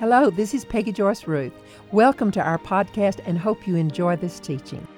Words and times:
Hello, 0.00 0.30
this 0.30 0.54
is 0.54 0.64
Peggy 0.64 0.92
Joyce 0.92 1.26
Ruth. 1.26 1.52
Welcome 1.92 2.30
to 2.30 2.40
our 2.40 2.56
podcast 2.56 3.20
and 3.26 3.36
hope 3.36 3.68
you 3.68 3.76
enjoy 3.76 4.16
this 4.16 4.40
teaching. 4.40 4.88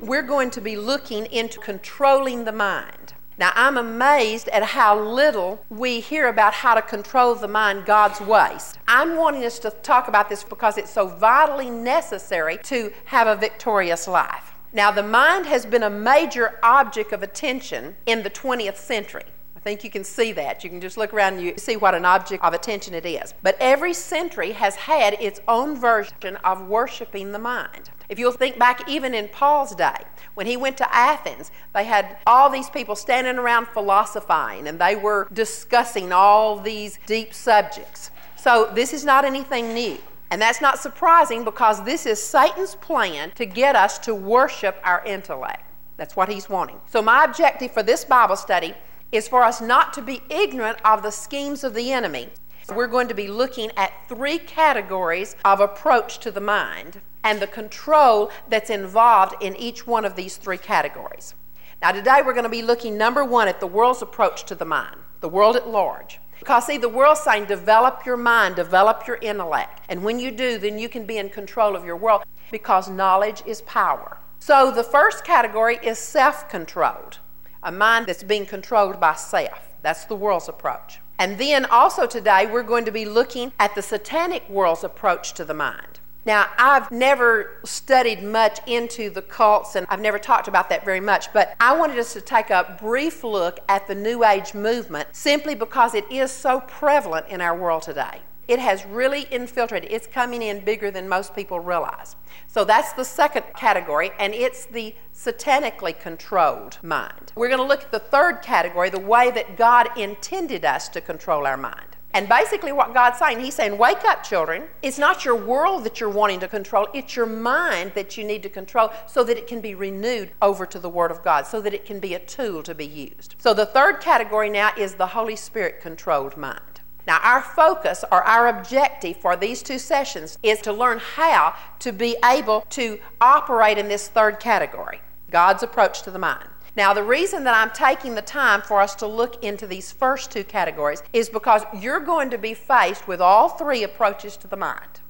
We're 0.00 0.22
going 0.22 0.50
to 0.50 0.60
be 0.60 0.76
looking 0.76 1.26
into 1.32 1.58
controlling 1.58 2.44
the 2.44 2.52
mind. 2.52 3.14
Now, 3.38 3.50
I'm 3.56 3.76
amazed 3.76 4.46
at 4.50 4.62
how 4.62 4.96
little 5.00 5.64
we 5.68 5.98
hear 5.98 6.28
about 6.28 6.54
how 6.54 6.76
to 6.76 6.82
control 6.82 7.34
the 7.34 7.48
mind 7.48 7.86
God's 7.86 8.20
ways. 8.20 8.78
I'm 8.86 9.16
wanting 9.16 9.44
us 9.44 9.58
to 9.58 9.70
talk 9.70 10.06
about 10.06 10.28
this 10.28 10.44
because 10.44 10.78
it's 10.78 10.92
so 10.92 11.08
vitally 11.08 11.70
necessary 11.70 12.56
to 12.66 12.92
have 13.06 13.26
a 13.26 13.34
victorious 13.34 14.06
life. 14.06 14.54
Now, 14.72 14.92
the 14.92 15.02
mind 15.02 15.46
has 15.46 15.66
been 15.66 15.82
a 15.82 15.90
major 15.90 16.60
object 16.62 17.12
of 17.12 17.24
attention 17.24 17.96
in 18.06 18.22
the 18.22 18.30
20th 18.30 18.76
century. 18.76 19.24
Think 19.66 19.82
you 19.82 19.90
can 19.90 20.04
see 20.04 20.30
that. 20.30 20.62
You 20.62 20.70
can 20.70 20.80
just 20.80 20.96
look 20.96 21.12
around 21.12 21.32
and 21.32 21.42
you 21.42 21.54
see 21.56 21.76
what 21.76 21.96
an 21.96 22.04
object 22.04 22.44
of 22.44 22.54
attention 22.54 22.94
it 22.94 23.04
is. 23.04 23.34
But 23.42 23.56
every 23.58 23.94
century 23.94 24.52
has 24.52 24.76
had 24.76 25.14
its 25.14 25.40
own 25.48 25.74
version 25.74 26.36
of 26.44 26.68
worshiping 26.68 27.32
the 27.32 27.40
mind. 27.40 27.90
If 28.08 28.16
you'll 28.16 28.30
think 28.30 28.60
back 28.60 28.88
even 28.88 29.12
in 29.12 29.26
Paul's 29.26 29.74
day, 29.74 29.96
when 30.34 30.46
he 30.46 30.56
went 30.56 30.76
to 30.76 30.94
Athens, 30.94 31.50
they 31.74 31.82
had 31.82 32.16
all 32.28 32.48
these 32.48 32.70
people 32.70 32.94
standing 32.94 33.38
around 33.38 33.66
philosophizing 33.66 34.68
and 34.68 34.78
they 34.78 34.94
were 34.94 35.26
discussing 35.32 36.12
all 36.12 36.60
these 36.60 37.00
deep 37.06 37.34
subjects. 37.34 38.12
So 38.36 38.70
this 38.72 38.92
is 38.92 39.04
not 39.04 39.24
anything 39.24 39.74
new. 39.74 39.98
And 40.30 40.40
that's 40.40 40.60
not 40.60 40.78
surprising 40.78 41.42
because 41.42 41.82
this 41.82 42.06
is 42.06 42.22
Satan's 42.22 42.76
plan 42.76 43.32
to 43.32 43.44
get 43.44 43.74
us 43.74 43.98
to 44.00 44.14
worship 44.14 44.76
our 44.84 45.04
intellect. 45.04 45.64
That's 45.96 46.14
what 46.14 46.28
he's 46.28 46.48
wanting. 46.48 46.78
So, 46.88 47.02
my 47.02 47.24
objective 47.24 47.72
for 47.72 47.82
this 47.82 48.04
Bible 48.04 48.36
study 48.36 48.74
is 49.12 49.28
for 49.28 49.42
us 49.42 49.60
not 49.60 49.92
to 49.94 50.02
be 50.02 50.22
ignorant 50.28 50.78
of 50.84 51.02
the 51.02 51.10
schemes 51.10 51.64
of 51.64 51.74
the 51.74 51.92
enemy. 51.92 52.28
We're 52.74 52.88
going 52.88 53.08
to 53.08 53.14
be 53.14 53.28
looking 53.28 53.70
at 53.76 53.92
three 54.08 54.38
categories 54.38 55.36
of 55.44 55.60
approach 55.60 56.18
to 56.20 56.30
the 56.30 56.40
mind 56.40 57.00
and 57.22 57.40
the 57.40 57.46
control 57.46 58.30
that's 58.48 58.70
involved 58.70 59.34
in 59.40 59.56
each 59.56 59.86
one 59.86 60.04
of 60.04 60.16
these 60.16 60.36
three 60.36 60.58
categories. 60.58 61.34
Now, 61.80 61.92
today 61.92 62.22
we're 62.24 62.32
going 62.32 62.44
to 62.44 62.48
be 62.48 62.62
looking, 62.62 62.96
number 62.96 63.24
one, 63.24 63.48
at 63.48 63.60
the 63.60 63.66
world's 63.66 64.02
approach 64.02 64.44
to 64.46 64.54
the 64.54 64.64
mind, 64.64 64.96
the 65.20 65.28
world 65.28 65.56
at 65.56 65.68
large. 65.68 66.18
Because, 66.38 66.66
see, 66.66 66.78
the 66.78 66.88
world's 66.88 67.20
saying 67.20 67.46
develop 67.46 68.04
your 68.04 68.16
mind, 68.16 68.56
develop 68.56 69.06
your 69.06 69.16
intellect. 69.16 69.80
And 69.88 70.02
when 70.02 70.18
you 70.18 70.30
do, 70.30 70.58
then 70.58 70.78
you 70.78 70.88
can 70.88 71.06
be 71.06 71.18
in 71.18 71.28
control 71.28 71.76
of 71.76 71.84
your 71.84 71.96
world 71.96 72.24
because 72.50 72.88
knowledge 72.88 73.42
is 73.46 73.60
power. 73.62 74.18
So, 74.38 74.70
the 74.70 74.84
first 74.84 75.24
category 75.24 75.78
is 75.82 75.98
self 75.98 76.48
controlled, 76.48 77.18
a 77.66 77.72
mind 77.72 78.06
that's 78.06 78.22
being 78.22 78.46
controlled 78.46 78.98
by 79.00 79.14
self. 79.14 79.74
That's 79.82 80.04
the 80.04 80.14
world's 80.14 80.48
approach. 80.48 81.00
And 81.18 81.36
then 81.36 81.64
also 81.66 82.06
today, 82.06 82.46
we're 82.46 82.62
going 82.62 82.84
to 82.84 82.92
be 82.92 83.04
looking 83.04 83.52
at 83.58 83.74
the 83.74 83.82
satanic 83.82 84.48
world's 84.48 84.84
approach 84.84 85.34
to 85.34 85.44
the 85.44 85.52
mind. 85.52 85.98
Now, 86.24 86.48
I've 86.58 86.90
never 86.90 87.58
studied 87.64 88.22
much 88.22 88.58
into 88.66 89.10
the 89.10 89.22
cults 89.22 89.76
and 89.76 89.86
I've 89.88 90.00
never 90.00 90.18
talked 90.18 90.48
about 90.48 90.68
that 90.70 90.84
very 90.84 91.00
much, 91.00 91.32
but 91.32 91.54
I 91.60 91.76
wanted 91.76 91.98
us 91.98 92.12
to 92.14 92.20
take 92.20 92.50
a 92.50 92.76
brief 92.80 93.24
look 93.24 93.60
at 93.68 93.86
the 93.86 93.94
New 93.94 94.24
Age 94.24 94.54
movement 94.54 95.08
simply 95.12 95.54
because 95.54 95.94
it 95.94 96.10
is 96.10 96.30
so 96.30 96.60
prevalent 96.60 97.28
in 97.28 97.40
our 97.40 97.56
world 97.56 97.82
today. 97.82 98.22
It 98.48 98.58
has 98.58 98.86
really 98.86 99.22
infiltrated. 99.30 99.90
It's 99.90 100.06
coming 100.06 100.42
in 100.42 100.60
bigger 100.60 100.90
than 100.90 101.08
most 101.08 101.34
people 101.34 101.58
realize. 101.58 102.16
So 102.46 102.64
that's 102.64 102.92
the 102.92 103.04
second 103.04 103.44
category, 103.56 104.12
and 104.18 104.32
it's 104.34 104.66
the 104.66 104.94
satanically 105.14 105.98
controlled 105.98 106.78
mind. 106.82 107.32
We're 107.34 107.48
going 107.48 107.60
to 107.60 107.66
look 107.66 107.82
at 107.82 107.90
the 107.90 107.98
third 107.98 108.42
category, 108.42 108.90
the 108.90 109.00
way 109.00 109.30
that 109.32 109.56
God 109.56 109.88
intended 109.98 110.64
us 110.64 110.88
to 110.90 111.00
control 111.00 111.46
our 111.46 111.56
mind. 111.56 111.96
And 112.16 112.30
basically, 112.30 112.72
what 112.72 112.94
God's 112.94 113.18
saying, 113.18 113.40
He's 113.40 113.54
saying, 113.54 113.76
Wake 113.76 114.02
up, 114.06 114.22
children. 114.22 114.64
It's 114.80 114.98
not 114.98 115.26
your 115.26 115.36
world 115.36 115.84
that 115.84 116.00
you're 116.00 116.08
wanting 116.08 116.40
to 116.40 116.48
control, 116.48 116.86
it's 116.94 117.14
your 117.14 117.26
mind 117.26 117.92
that 117.94 118.16
you 118.16 118.24
need 118.24 118.42
to 118.44 118.48
control 118.48 118.90
so 119.06 119.22
that 119.24 119.36
it 119.36 119.46
can 119.46 119.60
be 119.60 119.74
renewed 119.74 120.30
over 120.40 120.64
to 120.64 120.78
the 120.78 120.88
Word 120.88 121.10
of 121.10 121.22
God, 121.22 121.46
so 121.46 121.60
that 121.60 121.74
it 121.74 121.84
can 121.84 122.00
be 122.00 122.14
a 122.14 122.18
tool 122.18 122.62
to 122.62 122.74
be 122.74 122.86
used. 122.86 123.34
So, 123.36 123.52
the 123.52 123.66
third 123.66 124.00
category 124.00 124.48
now 124.48 124.70
is 124.78 124.94
the 124.94 125.08
Holy 125.08 125.36
Spirit 125.36 125.82
controlled 125.82 126.38
mind. 126.38 126.75
Now, 127.06 127.20
our 127.22 127.40
focus 127.40 128.04
or 128.10 128.22
our 128.24 128.48
objective 128.48 129.16
for 129.18 129.36
these 129.36 129.62
two 129.62 129.78
sessions 129.78 130.38
is 130.42 130.60
to 130.62 130.72
learn 130.72 130.98
how 130.98 131.54
to 131.78 131.92
be 131.92 132.16
able 132.24 132.62
to 132.70 132.98
operate 133.20 133.78
in 133.78 133.88
this 133.88 134.08
third 134.08 134.40
category 134.40 135.00
God's 135.30 135.62
approach 135.62 136.02
to 136.02 136.10
the 136.10 136.18
mind. 136.18 136.48
Now, 136.76 136.92
the 136.92 137.02
reason 137.02 137.44
that 137.44 137.56
I'm 137.56 137.70
taking 137.70 138.14
the 138.14 138.22
time 138.22 138.60
for 138.60 138.80
us 138.80 138.94
to 138.96 139.06
look 139.06 139.42
into 139.42 139.66
these 139.66 139.92
first 139.92 140.30
two 140.30 140.44
categories 140.44 141.02
is 141.12 141.28
because 141.30 141.62
you're 141.78 142.00
going 142.00 142.28
to 142.30 142.38
be 142.38 142.52
faced 142.52 143.08
with 143.08 143.20
all 143.20 143.48
three 143.48 143.82
approaches 143.82 144.36
to 144.38 144.48
the 144.48 144.56
mind. 144.56 145.00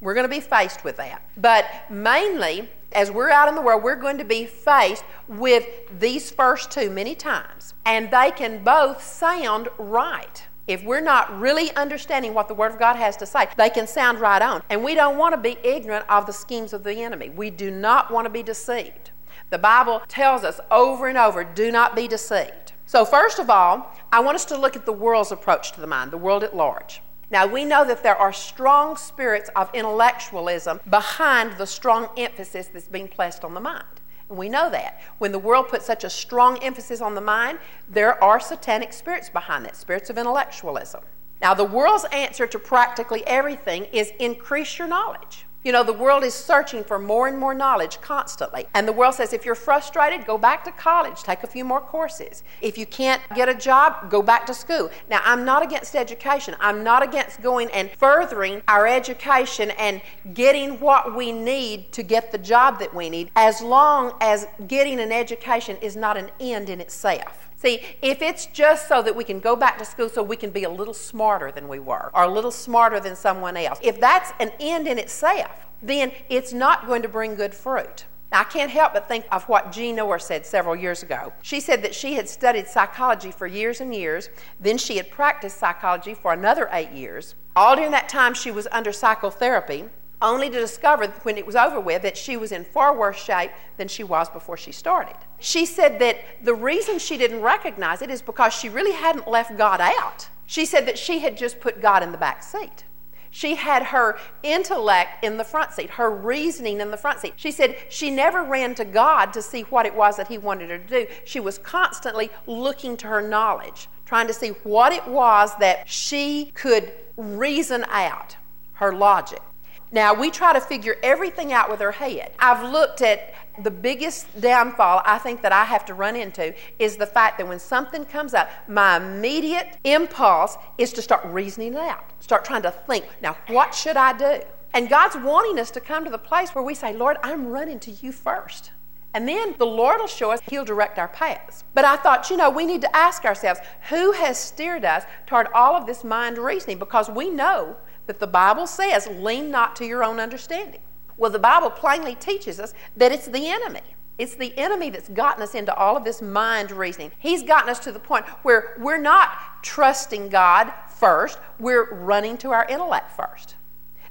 We're 0.00 0.14
going 0.14 0.28
to 0.28 0.34
be 0.34 0.40
faced 0.40 0.84
with 0.84 0.96
that. 0.98 1.22
But 1.36 1.66
mainly, 1.90 2.70
as 2.92 3.10
we're 3.10 3.30
out 3.30 3.48
in 3.48 3.56
the 3.56 3.60
world, 3.60 3.82
we're 3.82 3.96
going 3.96 4.18
to 4.18 4.24
be 4.24 4.46
faced 4.46 5.02
with 5.26 5.66
these 5.98 6.30
first 6.30 6.70
two 6.70 6.88
many 6.88 7.16
times. 7.16 7.74
And 7.84 8.10
they 8.12 8.30
can 8.30 8.62
both 8.62 9.02
sound 9.02 9.68
right. 9.76 10.46
If 10.68 10.84
we're 10.84 11.00
not 11.00 11.40
really 11.40 11.74
understanding 11.76 12.34
what 12.34 12.46
the 12.46 12.54
Word 12.54 12.72
of 12.72 12.78
God 12.78 12.96
has 12.96 13.16
to 13.16 13.26
say, 13.26 13.48
they 13.56 13.70
can 13.70 13.86
sound 13.86 14.20
right 14.20 14.42
on. 14.42 14.62
And 14.68 14.84
we 14.84 14.94
don't 14.94 15.16
want 15.16 15.34
to 15.34 15.40
be 15.40 15.56
ignorant 15.64 16.04
of 16.10 16.26
the 16.26 16.32
schemes 16.32 16.74
of 16.74 16.84
the 16.84 17.02
enemy. 17.02 17.30
We 17.30 17.48
do 17.48 17.70
not 17.70 18.10
want 18.10 18.26
to 18.26 18.30
be 18.30 18.42
deceived. 18.42 19.10
The 19.48 19.58
Bible 19.58 20.02
tells 20.08 20.44
us 20.44 20.60
over 20.70 21.08
and 21.08 21.16
over 21.16 21.42
do 21.42 21.72
not 21.72 21.96
be 21.96 22.06
deceived. 22.06 22.72
So, 22.84 23.06
first 23.06 23.38
of 23.38 23.48
all, 23.48 23.94
I 24.12 24.20
want 24.20 24.34
us 24.34 24.44
to 24.46 24.58
look 24.58 24.76
at 24.76 24.84
the 24.84 24.92
world's 24.92 25.32
approach 25.32 25.72
to 25.72 25.80
the 25.80 25.86
mind, 25.86 26.10
the 26.10 26.18
world 26.18 26.44
at 26.44 26.54
large. 26.54 27.00
Now, 27.30 27.46
we 27.46 27.64
know 27.64 27.84
that 27.86 28.02
there 28.02 28.16
are 28.16 28.32
strong 28.32 28.96
spirits 28.96 29.50
of 29.56 29.70
intellectualism 29.74 30.80
behind 30.88 31.56
the 31.56 31.66
strong 31.66 32.08
emphasis 32.18 32.68
that's 32.68 32.88
being 32.88 33.08
placed 33.08 33.42
on 33.42 33.54
the 33.54 33.60
mind. 33.60 33.84
And 34.28 34.38
we 34.38 34.48
know 34.48 34.70
that. 34.70 35.00
When 35.18 35.32
the 35.32 35.38
world 35.38 35.68
puts 35.68 35.86
such 35.86 36.04
a 36.04 36.10
strong 36.10 36.62
emphasis 36.62 37.00
on 37.00 37.14
the 37.14 37.20
mind, 37.20 37.58
there 37.88 38.22
are 38.22 38.38
satanic 38.38 38.92
spirits 38.92 39.28
behind 39.28 39.64
that, 39.64 39.76
spirits 39.76 40.10
of 40.10 40.18
intellectualism. 40.18 41.02
Now, 41.40 41.54
the 41.54 41.64
world's 41.64 42.04
answer 42.12 42.46
to 42.46 42.58
practically 42.58 43.26
everything 43.26 43.84
is 43.86 44.12
increase 44.18 44.78
your 44.78 44.88
knowledge. 44.88 45.46
You 45.68 45.72
know, 45.72 45.84
the 45.84 45.92
world 45.92 46.24
is 46.24 46.32
searching 46.32 46.82
for 46.82 46.98
more 46.98 47.28
and 47.28 47.36
more 47.36 47.52
knowledge 47.52 48.00
constantly. 48.00 48.64
And 48.72 48.88
the 48.88 48.92
world 48.94 49.16
says 49.16 49.34
if 49.34 49.44
you're 49.44 49.54
frustrated, 49.54 50.24
go 50.24 50.38
back 50.38 50.64
to 50.64 50.72
college, 50.72 51.22
take 51.22 51.42
a 51.42 51.46
few 51.46 51.62
more 51.62 51.82
courses. 51.82 52.42
If 52.62 52.78
you 52.78 52.86
can't 52.86 53.20
get 53.34 53.50
a 53.50 53.54
job, 53.54 54.10
go 54.10 54.22
back 54.22 54.46
to 54.46 54.54
school. 54.54 54.88
Now, 55.10 55.20
I'm 55.24 55.44
not 55.44 55.62
against 55.62 55.94
education. 55.94 56.56
I'm 56.58 56.82
not 56.82 57.02
against 57.02 57.42
going 57.42 57.70
and 57.72 57.90
furthering 57.90 58.62
our 58.66 58.86
education 58.86 59.72
and 59.72 60.00
getting 60.32 60.80
what 60.80 61.14
we 61.14 61.32
need 61.32 61.92
to 61.92 62.02
get 62.02 62.32
the 62.32 62.38
job 62.38 62.78
that 62.78 62.94
we 62.94 63.10
need, 63.10 63.30
as 63.36 63.60
long 63.60 64.14
as 64.22 64.46
getting 64.68 64.98
an 64.98 65.12
education 65.12 65.76
is 65.82 65.96
not 65.96 66.16
an 66.16 66.30
end 66.40 66.70
in 66.70 66.80
itself. 66.80 67.47
See, 67.58 67.80
if 68.02 68.22
it's 68.22 68.46
just 68.46 68.86
so 68.86 69.02
that 69.02 69.16
we 69.16 69.24
can 69.24 69.40
go 69.40 69.56
back 69.56 69.78
to 69.78 69.84
school 69.84 70.08
so 70.08 70.22
we 70.22 70.36
can 70.36 70.50
be 70.50 70.62
a 70.62 70.70
little 70.70 70.94
smarter 70.94 71.50
than 71.50 71.66
we 71.66 71.80
were 71.80 72.12
or 72.14 72.22
a 72.22 72.28
little 72.28 72.52
smarter 72.52 73.00
than 73.00 73.16
someone 73.16 73.56
else, 73.56 73.80
if 73.82 73.98
that's 73.98 74.32
an 74.38 74.52
end 74.60 74.86
in 74.86 74.96
itself, 74.96 75.66
then 75.82 76.12
it's 76.28 76.52
not 76.52 76.86
going 76.86 77.02
to 77.02 77.08
bring 77.08 77.34
good 77.34 77.52
fruit. 77.52 78.06
Now, 78.30 78.42
I 78.42 78.44
can't 78.44 78.70
help 78.70 78.92
but 78.92 79.08
think 79.08 79.24
of 79.32 79.42
what 79.48 79.72
Jean 79.72 79.98
Orr 79.98 80.20
said 80.20 80.46
several 80.46 80.76
years 80.76 81.02
ago. 81.02 81.32
She 81.42 81.58
said 81.58 81.82
that 81.82 81.96
she 81.96 82.14
had 82.14 82.28
studied 82.28 82.68
psychology 82.68 83.32
for 83.32 83.48
years 83.48 83.80
and 83.80 83.92
years, 83.92 84.28
then 84.60 84.78
she 84.78 84.96
had 84.96 85.10
practiced 85.10 85.58
psychology 85.58 86.14
for 86.14 86.32
another 86.32 86.68
eight 86.70 86.92
years. 86.92 87.34
All 87.56 87.74
during 87.74 87.90
that 87.90 88.08
time, 88.08 88.34
she 88.34 88.52
was 88.52 88.68
under 88.70 88.92
psychotherapy, 88.92 89.86
only 90.22 90.48
to 90.48 90.60
discover 90.60 91.08
when 91.24 91.36
it 91.36 91.46
was 91.46 91.56
over 91.56 91.80
with 91.80 92.02
that 92.02 92.16
she 92.16 92.36
was 92.36 92.52
in 92.52 92.64
far 92.64 92.96
worse 92.96 93.20
shape 93.20 93.50
than 93.78 93.88
she 93.88 94.04
was 94.04 94.28
before 94.28 94.56
she 94.56 94.70
started. 94.70 95.16
She 95.40 95.66
said 95.66 95.98
that 96.00 96.18
the 96.42 96.54
reason 96.54 96.98
she 96.98 97.16
didn't 97.16 97.42
recognize 97.42 98.02
it 98.02 98.10
is 98.10 98.22
because 98.22 98.52
she 98.52 98.68
really 98.68 98.92
hadn't 98.92 99.28
left 99.28 99.56
God 99.56 99.80
out. 99.80 100.28
She 100.46 100.64
said 100.66 100.86
that 100.86 100.98
she 100.98 101.20
had 101.20 101.36
just 101.36 101.60
put 101.60 101.80
God 101.80 102.02
in 102.02 102.12
the 102.12 102.18
back 102.18 102.42
seat. 102.42 102.84
She 103.30 103.56
had 103.56 103.84
her 103.84 104.18
intellect 104.42 105.22
in 105.22 105.36
the 105.36 105.44
front 105.44 105.72
seat, 105.72 105.90
her 105.90 106.10
reasoning 106.10 106.80
in 106.80 106.90
the 106.90 106.96
front 106.96 107.20
seat. 107.20 107.34
She 107.36 107.52
said 107.52 107.76
she 107.90 108.10
never 108.10 108.42
ran 108.42 108.74
to 108.76 108.84
God 108.84 109.32
to 109.34 109.42
see 109.42 109.62
what 109.62 109.86
it 109.86 109.94
was 109.94 110.16
that 110.16 110.28
He 110.28 110.38
wanted 110.38 110.70
her 110.70 110.78
to 110.78 111.04
do. 111.04 111.06
She 111.24 111.38
was 111.40 111.58
constantly 111.58 112.30
looking 112.46 112.96
to 112.98 113.06
her 113.06 113.20
knowledge, 113.20 113.88
trying 114.06 114.26
to 114.28 114.32
see 114.32 114.50
what 114.64 114.92
it 114.92 115.06
was 115.06 115.54
that 115.60 115.88
she 115.88 116.46
could 116.54 116.92
reason 117.16 117.84
out, 117.90 118.36
her 118.74 118.94
logic. 118.94 119.42
Now, 119.90 120.12
we 120.12 120.30
try 120.30 120.52
to 120.52 120.60
figure 120.60 120.96
everything 121.02 121.52
out 121.52 121.70
with 121.70 121.80
our 121.80 121.92
head. 121.92 122.32
I've 122.38 122.70
looked 122.70 123.00
at 123.00 123.32
the 123.62 123.70
biggest 123.70 124.40
downfall 124.40 125.02
I 125.04 125.18
think 125.18 125.42
that 125.42 125.52
I 125.52 125.64
have 125.64 125.84
to 125.86 125.94
run 125.94 126.16
into 126.16 126.54
is 126.78 126.96
the 126.96 127.06
fact 127.06 127.38
that 127.38 127.48
when 127.48 127.58
something 127.58 128.04
comes 128.04 128.34
up, 128.34 128.50
my 128.68 128.96
immediate 128.96 129.78
impulse 129.84 130.56
is 130.76 130.92
to 130.94 131.02
start 131.02 131.24
reasoning 131.26 131.74
it 131.74 131.80
out, 131.80 132.04
start 132.20 132.44
trying 132.44 132.62
to 132.62 132.70
think, 132.70 133.06
now, 133.22 133.36
what 133.48 133.74
should 133.74 133.96
I 133.96 134.16
do? 134.16 134.40
And 134.74 134.88
God's 134.88 135.16
wanting 135.16 135.58
us 135.58 135.70
to 135.72 135.80
come 135.80 136.04
to 136.04 136.10
the 136.10 136.18
place 136.18 136.50
where 136.50 136.64
we 136.64 136.74
say, 136.74 136.94
Lord, 136.94 137.16
I'm 137.22 137.46
running 137.46 137.80
to 137.80 137.90
you 137.90 138.12
first. 138.12 138.70
And 139.14 139.26
then 139.26 139.54
the 139.58 139.66
Lord 139.66 140.00
will 140.00 140.06
show 140.06 140.30
us, 140.30 140.40
He'll 140.48 140.64
direct 140.64 140.98
our 140.98 141.08
paths. 141.08 141.64
But 141.74 141.84
I 141.84 141.96
thought, 141.96 142.30
you 142.30 142.36
know, 142.36 142.50
we 142.50 142.66
need 142.66 142.82
to 142.82 142.96
ask 142.96 143.24
ourselves 143.24 143.60
who 143.88 144.12
has 144.12 144.38
steered 144.38 144.84
us 144.84 145.04
toward 145.26 145.48
all 145.54 145.74
of 145.74 145.86
this 145.86 146.04
mind 146.04 146.38
reasoning? 146.38 146.78
Because 146.78 147.08
we 147.08 147.30
know 147.30 147.76
that 148.06 148.20
the 148.20 148.26
Bible 148.26 148.66
says, 148.66 149.06
lean 149.06 149.50
not 149.50 149.76
to 149.76 149.86
your 149.86 150.04
own 150.04 150.20
understanding. 150.20 150.80
Well, 151.18 151.30
the 151.30 151.38
Bible 151.38 151.70
plainly 151.70 152.14
teaches 152.14 152.58
us 152.58 152.72
that 152.96 153.12
it's 153.12 153.26
the 153.26 153.48
enemy. 153.48 153.82
It's 154.16 154.34
the 154.34 154.56
enemy 154.56 154.90
that's 154.90 155.08
gotten 155.08 155.42
us 155.42 155.54
into 155.54 155.74
all 155.74 155.96
of 155.96 156.04
this 156.04 156.22
mind 156.22 156.72
reasoning. 156.72 157.12
He's 157.18 157.42
gotten 157.42 157.68
us 157.68 157.78
to 157.80 157.92
the 157.92 158.00
point 158.00 158.26
where 158.42 158.76
we're 158.78 158.98
not 158.98 159.30
trusting 159.62 160.28
God 160.28 160.72
first, 160.88 161.38
we're 161.60 161.92
running 161.94 162.36
to 162.38 162.50
our 162.50 162.64
intellect 162.66 163.12
first. 163.12 163.54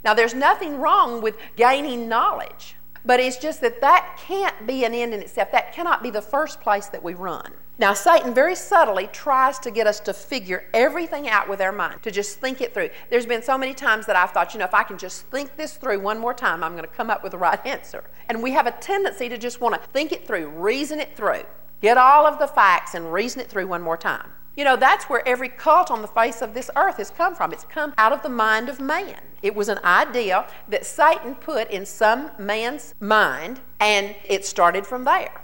Now, 0.04 0.14
there's 0.14 0.34
nothing 0.34 0.80
wrong 0.80 1.22
with 1.22 1.38
gaining 1.56 2.08
knowledge. 2.08 2.76
But 3.08 3.22
it's 3.22 3.38
just 3.38 3.62
that 3.62 3.80
that 3.82 4.20
can't 4.20 4.68
be 4.68 4.84
an 4.84 4.94
end 4.94 5.14
in 5.14 5.22
itself. 5.22 5.52
That 5.52 5.74
cannot 5.74 6.04
be 6.04 6.10
the 6.10 6.22
first 6.22 6.60
place 6.60 6.88
that 6.88 7.02
we 7.02 7.14
run. 7.14 7.54
Now, 7.80 7.94
Satan 7.94 8.34
very 8.34 8.56
subtly 8.56 9.06
tries 9.08 9.60
to 9.60 9.70
get 9.70 9.86
us 9.86 10.00
to 10.02 10.14
figure 10.14 10.66
everything 10.74 11.30
out 11.30 11.48
with 11.48 11.62
our 11.62 11.72
mind, 11.72 12.02
to 12.02 12.10
just 12.10 12.40
think 12.40 12.60
it 12.60 12.74
through. 12.74 12.90
There's 13.12 13.28
been 13.28 13.44
so 13.44 13.56
many 13.56 13.76
times 13.76 14.08
that 14.08 14.16
I've 14.16 14.32
thought, 14.32 14.54
you 14.54 14.60
know, 14.60 14.66
if 14.66 14.74
I 14.74 14.82
can 14.82 14.98
just 14.98 15.28
think 15.28 15.56
this 15.58 15.78
through 15.78 16.00
one 16.00 16.18
more 16.18 16.34
time, 16.34 16.64
I'm 16.64 16.72
going 16.72 16.86
to 16.86 16.96
come 16.96 17.12
up 17.12 17.22
with 17.22 17.34
the 17.34 17.38
right 17.38 17.64
answer. 17.66 18.04
And 18.30 18.42
we 18.42 18.52
have 18.52 18.66
a 18.66 18.72
tendency 18.72 19.30
to 19.30 19.38
just 19.38 19.62
want 19.62 19.76
to 19.76 19.90
think 19.92 20.12
it 20.12 20.26
through, 20.26 20.48
reason 20.50 21.00
it 21.00 21.16
through, 21.16 21.44
get 21.82 22.00
all 22.00 22.26
of 22.26 22.40
the 22.40 22.48
facts 22.48 22.96
and 22.96 23.14
reason 23.14 23.42
it 23.42 23.48
through 23.48 23.68
one 23.68 23.84
more 23.84 23.98
time. 23.98 24.32
You 24.56 24.64
know, 24.64 24.76
that's 24.76 25.06
where 25.06 25.26
every 25.28 25.50
cult 25.50 25.92
on 25.92 26.02
the 26.02 26.08
face 26.08 26.42
of 26.42 26.56
this 26.56 26.72
earth 26.76 26.98
has 26.98 27.12
come 27.12 27.36
from. 27.36 27.54
It's 27.54 27.64
come 27.64 27.94
out 28.00 28.12
of 28.12 28.24
the 28.24 28.30
mind 28.30 28.70
of 28.70 28.80
man. 28.80 29.22
It 29.44 29.54
was 29.54 29.70
an 29.70 29.78
idea 29.84 30.48
that 30.68 30.84
Satan 30.84 31.36
put 31.36 31.70
in 31.70 31.86
some 31.86 32.32
man's 32.40 32.96
mind, 33.00 33.62
and 33.80 34.16
it 34.26 34.48
started 34.48 34.88
from 34.88 35.04
there. 35.04 35.44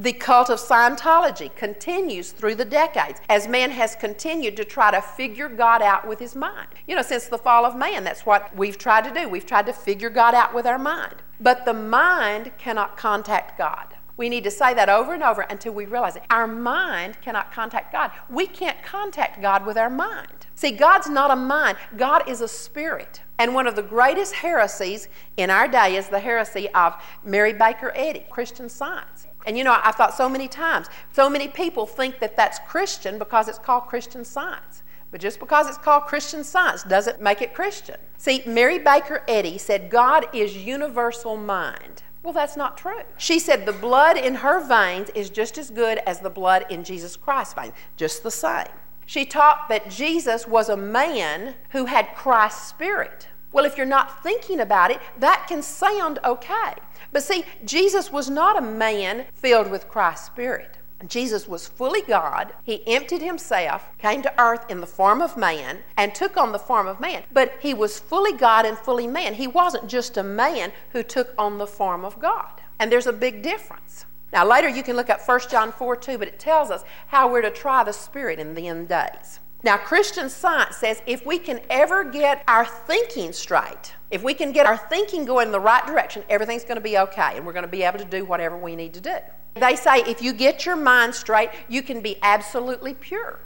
The 0.00 0.12
cult 0.12 0.48
of 0.48 0.60
Scientology 0.60 1.52
continues 1.56 2.30
through 2.30 2.54
the 2.54 2.64
decades 2.64 3.20
as 3.28 3.48
man 3.48 3.72
has 3.72 3.96
continued 3.96 4.56
to 4.58 4.64
try 4.64 4.92
to 4.92 5.02
figure 5.02 5.48
God 5.48 5.82
out 5.82 6.06
with 6.06 6.20
his 6.20 6.36
mind. 6.36 6.68
You 6.86 6.94
know, 6.94 7.02
since 7.02 7.26
the 7.26 7.36
fall 7.36 7.64
of 7.64 7.74
man, 7.74 8.04
that's 8.04 8.24
what 8.24 8.54
we've 8.54 8.78
tried 8.78 9.12
to 9.12 9.20
do. 9.20 9.28
We've 9.28 9.44
tried 9.44 9.66
to 9.66 9.72
figure 9.72 10.08
God 10.08 10.36
out 10.36 10.54
with 10.54 10.66
our 10.66 10.78
mind. 10.78 11.16
But 11.40 11.64
the 11.64 11.74
mind 11.74 12.52
cannot 12.58 12.96
contact 12.96 13.58
God. 13.58 13.96
We 14.18 14.28
need 14.28 14.44
to 14.44 14.50
say 14.50 14.74
that 14.74 14.88
over 14.88 15.14
and 15.14 15.22
over 15.22 15.42
until 15.42 15.72
we 15.72 15.86
realize 15.86 16.16
it. 16.16 16.24
Our 16.28 16.48
mind 16.48 17.20
cannot 17.22 17.52
contact 17.52 17.92
God. 17.92 18.10
We 18.28 18.46
can't 18.46 18.82
contact 18.82 19.40
God 19.40 19.64
with 19.64 19.78
our 19.78 19.88
mind. 19.88 20.46
See, 20.56 20.72
God's 20.72 21.08
not 21.08 21.30
a 21.30 21.36
mind, 21.36 21.78
God 21.96 22.28
is 22.28 22.40
a 22.40 22.48
spirit. 22.48 23.22
And 23.38 23.54
one 23.54 23.68
of 23.68 23.76
the 23.76 23.82
greatest 23.82 24.34
heresies 24.34 25.08
in 25.36 25.50
our 25.50 25.68
day 25.68 25.96
is 25.96 26.08
the 26.08 26.18
heresy 26.18 26.68
of 26.70 26.94
Mary 27.24 27.52
Baker 27.52 27.92
Eddy, 27.94 28.26
Christian 28.28 28.68
science. 28.68 29.28
And 29.46 29.56
you 29.56 29.62
know, 29.62 29.78
I've 29.82 29.94
thought 29.94 30.14
so 30.14 30.28
many 30.28 30.48
times, 30.48 30.88
so 31.12 31.30
many 31.30 31.46
people 31.46 31.86
think 31.86 32.18
that 32.18 32.36
that's 32.36 32.58
Christian 32.66 33.18
because 33.18 33.46
it's 33.46 33.58
called 33.58 33.86
Christian 33.86 34.24
science. 34.24 34.82
But 35.12 35.20
just 35.20 35.38
because 35.38 35.68
it's 35.68 35.78
called 35.78 36.04
Christian 36.04 36.42
science 36.42 36.82
doesn't 36.82 37.22
make 37.22 37.40
it 37.40 37.54
Christian. 37.54 37.96
See, 38.18 38.42
Mary 38.44 38.80
Baker 38.80 39.22
Eddy 39.28 39.56
said 39.58 39.90
God 39.90 40.26
is 40.34 40.56
universal 40.56 41.36
mind. 41.36 42.02
Well, 42.28 42.34
that's 42.34 42.58
not 42.58 42.76
true. 42.76 43.00
She 43.16 43.38
said 43.38 43.64
the 43.64 43.72
blood 43.72 44.18
in 44.18 44.34
her 44.34 44.60
veins 44.60 45.08
is 45.14 45.30
just 45.30 45.56
as 45.56 45.70
good 45.70 45.96
as 46.06 46.20
the 46.20 46.28
blood 46.28 46.66
in 46.68 46.84
Jesus 46.84 47.16
Christ's 47.16 47.54
veins, 47.54 47.72
just 47.96 48.22
the 48.22 48.30
same. 48.30 48.66
She 49.06 49.24
taught 49.24 49.70
that 49.70 49.88
Jesus 49.88 50.46
was 50.46 50.68
a 50.68 50.76
man 50.76 51.54
who 51.70 51.86
had 51.86 52.14
Christ's 52.14 52.68
spirit. 52.68 53.28
Well, 53.50 53.64
if 53.64 53.78
you're 53.78 53.86
not 53.86 54.22
thinking 54.22 54.60
about 54.60 54.90
it, 54.90 55.00
that 55.16 55.46
can 55.48 55.62
sound 55.62 56.18
okay. 56.22 56.74
But 57.12 57.22
see, 57.22 57.44
Jesus 57.64 58.12
was 58.12 58.28
not 58.28 58.58
a 58.58 58.60
man 58.60 59.24
filled 59.32 59.70
with 59.70 59.88
Christ's 59.88 60.26
spirit. 60.26 60.76
Jesus 61.06 61.46
was 61.46 61.68
fully 61.68 62.02
God. 62.02 62.52
He 62.64 62.86
emptied 62.86 63.22
himself, 63.22 63.88
came 63.98 64.22
to 64.22 64.40
earth 64.40 64.68
in 64.68 64.80
the 64.80 64.86
form 64.86 65.22
of 65.22 65.36
man, 65.36 65.78
and 65.96 66.14
took 66.14 66.36
on 66.36 66.52
the 66.52 66.58
form 66.58 66.88
of 66.88 67.00
man. 67.00 67.22
But 67.32 67.54
he 67.60 67.72
was 67.72 68.00
fully 68.00 68.32
God 68.32 68.66
and 68.66 68.76
fully 68.76 69.06
man. 69.06 69.34
He 69.34 69.46
wasn't 69.46 69.86
just 69.86 70.16
a 70.16 70.24
man 70.24 70.72
who 70.90 71.02
took 71.02 71.34
on 71.38 71.58
the 71.58 71.66
form 71.66 72.04
of 72.04 72.18
God. 72.18 72.60
And 72.80 72.90
there's 72.90 73.06
a 73.06 73.12
big 73.12 73.42
difference. 73.42 74.06
Now, 74.32 74.46
later 74.46 74.68
you 74.68 74.82
can 74.82 74.96
look 74.96 75.08
at 75.08 75.26
1 75.26 75.40
John 75.48 75.72
4 75.72 75.96
2, 75.96 76.18
but 76.18 76.28
it 76.28 76.38
tells 76.38 76.70
us 76.70 76.84
how 77.06 77.30
we're 77.30 77.42
to 77.42 77.50
try 77.50 77.84
the 77.84 77.92
Spirit 77.92 78.38
in 78.38 78.54
the 78.54 78.68
end 78.68 78.88
days. 78.88 79.40
Now, 79.62 79.76
Christian 79.76 80.28
science 80.28 80.76
says 80.76 81.02
if 81.06 81.24
we 81.26 81.38
can 81.38 81.60
ever 81.70 82.04
get 82.04 82.44
our 82.46 82.64
thinking 82.64 83.32
straight, 83.32 83.94
if 84.10 84.22
we 84.22 84.34
can 84.34 84.52
get 84.52 84.66
our 84.66 84.76
thinking 84.76 85.24
going 85.24 85.48
in 85.48 85.52
the 85.52 85.60
right 85.60 85.86
direction, 85.86 86.24
everything's 86.28 86.64
going 86.64 86.76
to 86.76 86.82
be 86.82 86.98
okay 86.98 87.36
and 87.36 87.44
we're 87.44 87.52
going 87.52 87.64
to 87.64 87.70
be 87.70 87.82
able 87.82 87.98
to 87.98 88.04
do 88.04 88.24
whatever 88.24 88.56
we 88.56 88.74
need 88.74 88.94
to 88.94 89.00
do. 89.00 89.16
They 89.54 89.76
say 89.76 89.98
if 90.06 90.22
you 90.22 90.32
get 90.32 90.64
your 90.64 90.76
mind 90.76 91.14
straight, 91.14 91.50
you 91.68 91.82
can 91.82 92.00
be 92.00 92.16
absolutely 92.22 92.94
pure. 92.94 93.40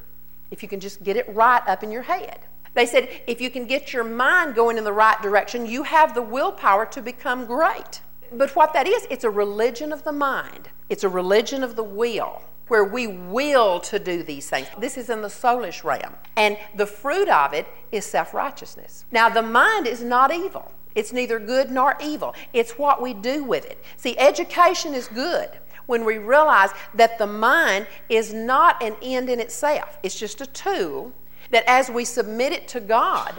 If 0.51 0.63
you 0.63 0.69
can 0.69 0.81
just 0.81 1.03
get 1.03 1.17
it 1.17 1.29
right 1.35 1.63
up 1.67 1.83
in 1.83 1.91
your 1.91 2.03
head. 2.03 2.41
They 2.75 2.87
said 2.87 3.09
if 3.27 3.41
you 3.41 3.51
can 3.51 3.67
get 3.67 3.93
your 3.93 4.05
mind 4.05 4.55
going 4.55 4.79
in 4.79 4.85
the 4.85 4.93
right 4.93 5.21
direction, 5.21 5.67
you 5.67 5.83
have 5.83 6.15
the 6.15 6.23
willpower 6.23 6.87
to 6.87 7.03
become 7.03 7.47
great. 7.47 8.01
But 8.31 8.55
what 8.57 8.73
that 8.73 8.87
is, 8.87 9.07
it's 9.11 9.25
a 9.25 9.31
religion 9.31 9.93
of 9.93 10.05
the 10.05 10.13
mind, 10.13 10.71
it's 10.89 11.05
a 11.05 11.09
religion 11.09 11.63
of 11.63 11.77
the 11.77 11.83
will 11.83 12.43
where 12.73 12.85
we 12.85 13.07
will 13.07 13.79
to 13.79 13.99
do 13.99 14.23
these 14.23 14.49
things. 14.49 14.67
This 14.79 14.97
is 14.97 15.11
in 15.11 15.21
the 15.21 15.29
soulish 15.29 15.85
realm. 15.85 16.15
And 16.37 16.57
the 16.75 16.87
fruit 16.87 17.29
of 17.29 17.53
it 17.53 17.67
is 17.93 18.07
self 18.07 18.33
righteousness. 18.33 19.05
Now, 19.13 19.29
the 19.29 19.43
mind 19.43 19.87
is 19.87 20.03
not 20.03 20.33
evil. 20.33 20.73
It's 20.95 21.13
neither 21.13 21.39
good 21.39 21.71
nor 21.71 21.99
evil. 22.03 22.35
It's 22.55 22.79
what 22.79 23.03
we 23.03 23.13
do 23.13 23.45
with 23.45 23.67
it. 23.67 23.85
See, 23.99 24.19
education 24.19 24.95
is 24.95 25.07
good 25.09 25.51
when 25.85 26.07
we 26.07 26.17
realize 26.17 26.71
that 26.95 27.19
the 27.19 27.27
mind 27.27 27.89
is 28.09 28.33
not 28.33 28.83
an 28.83 28.97
end 29.03 29.29
in 29.29 29.39
itself, 29.39 29.99
it's 30.03 30.19
just 30.19 30.41
a 30.41 30.47
tool 30.47 31.13
that 31.51 31.65
as 31.67 31.91
we 31.91 32.07
submit 32.07 32.53
it 32.53 32.69
to 32.69 32.81
God 32.81 33.35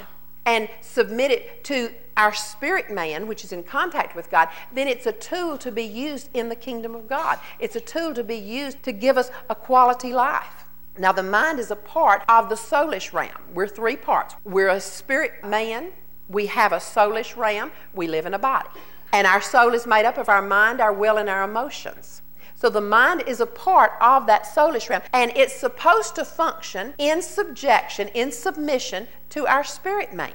and 0.45 0.69
submit 0.81 1.31
it 1.31 1.63
to 1.66 1.94
our 2.16 2.34
spirit 2.34 2.92
man, 2.92 3.28
which 3.28 3.44
is 3.44 3.51
in 3.51 3.63
contact 3.63 4.16
with 4.16 4.30
God, 4.30 4.50
then 4.74 4.88
it's 4.88 5.06
a 5.06 5.12
tool 5.12 5.57
to 5.57 5.72
be 5.72 5.84
used 5.84 6.30
in 6.34 6.50
the 6.50 6.56
kingdom 6.56 6.94
of 6.95 7.07
God. 7.07 7.40
It's 7.60 7.75
a 7.75 7.81
tool 7.81 8.13
to 8.13 8.24
be 8.24 8.36
used 8.36 8.84
to 8.84 8.92
give 8.92 9.18
us 9.18 9.31
a 9.50 9.56
quality 9.56 10.13
life. 10.13 10.66
Now, 10.98 11.12
the 11.12 11.24
mind 11.24 11.60
is 11.60 11.72
a 11.72 11.75
part 11.75 12.24
of 12.30 12.50
the 12.50 12.56
soulish 12.56 13.13
realm. 13.13 13.42
We're 13.54 13.68
three 13.68 13.95
parts. 13.95 14.36
We're 14.44 14.69
a 14.69 14.80
spirit 14.80 15.44
man, 15.44 15.92
we 16.30 16.45
have 16.48 16.72
a 16.72 16.78
soulish 16.78 17.36
realm, 17.36 17.72
we 17.95 18.07
live 18.07 18.28
in 18.28 18.34
a 18.36 18.40
body. 18.40 18.69
And 19.12 19.25
our 19.28 19.42
soul 19.42 19.74
is 19.74 19.88
made 19.88 20.06
up 20.06 20.18
of 20.18 20.30
our 20.30 20.42
mind, 20.42 20.81
our 20.81 20.94
will, 20.94 21.18
and 21.18 21.30
our 21.30 21.44
emotions. 21.44 22.23
So 22.63 22.69
the 22.69 22.80
mind 22.80 23.25
is 23.27 23.42
a 23.42 23.45
part 23.45 23.92
of 24.00 24.25
that 24.27 24.45
soulish 24.45 24.89
realm, 24.89 25.01
and 25.12 25.33
it's 25.36 25.54
supposed 25.54 26.15
to 26.15 26.24
function 26.24 26.94
in 26.98 27.21
subjection, 27.21 28.07
in 28.13 28.31
submission 28.31 29.10
to 29.31 29.45
our 29.45 29.65
spirit 29.65 30.13
man. 30.13 30.31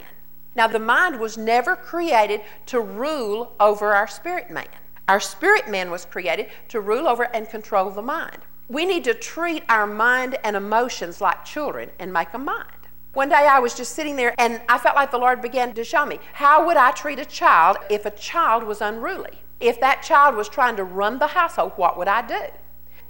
Now, 0.54 0.66
the 0.66 0.78
mind 0.78 1.20
was 1.20 1.38
never 1.38 1.74
created 1.74 2.42
to 2.66 2.80
rule 2.80 3.54
over 3.58 3.94
our 3.94 4.06
spirit 4.06 4.50
man. 4.50 4.68
Our 5.08 5.20
spirit 5.20 5.70
man 5.70 5.90
was 5.90 6.04
created 6.04 6.48
to 6.68 6.82
rule 6.82 7.08
over 7.08 7.34
and 7.34 7.48
control 7.48 7.88
the 7.90 8.02
mind. 8.02 8.40
We 8.68 8.84
need 8.84 9.04
to 9.04 9.14
treat 9.14 9.64
our 9.70 9.86
mind 9.86 10.36
and 10.44 10.54
emotions 10.54 11.22
like 11.22 11.46
children 11.46 11.90
and 11.98 12.12
make 12.12 12.34
a 12.34 12.38
mind. 12.38 12.88
One 13.14 13.30
day 13.30 13.48
I 13.50 13.58
was 13.58 13.72
just 13.72 13.94
sitting 13.94 14.16
there 14.16 14.34
and 14.36 14.60
I 14.68 14.76
felt 14.76 14.96
like 14.96 15.12
the 15.12 15.16
Lord 15.16 15.40
began 15.40 15.72
to 15.72 15.82
show 15.82 16.04
me 16.04 16.18
how 16.34 16.66
would 16.66 16.76
I 16.76 16.90
treat 16.90 17.18
a 17.18 17.24
child 17.24 17.78
if 17.88 18.04
a 18.04 18.10
child 18.10 18.64
was 18.64 18.82
unruly? 18.82 19.38
If 19.60 19.80
that 19.80 20.02
child 20.02 20.36
was 20.36 20.48
trying 20.48 20.76
to 20.76 20.84
run 20.84 21.18
the 21.18 21.26
household, 21.28 21.72
what 21.76 21.98
would 21.98 22.08
I 22.08 22.26
do? 22.26 22.40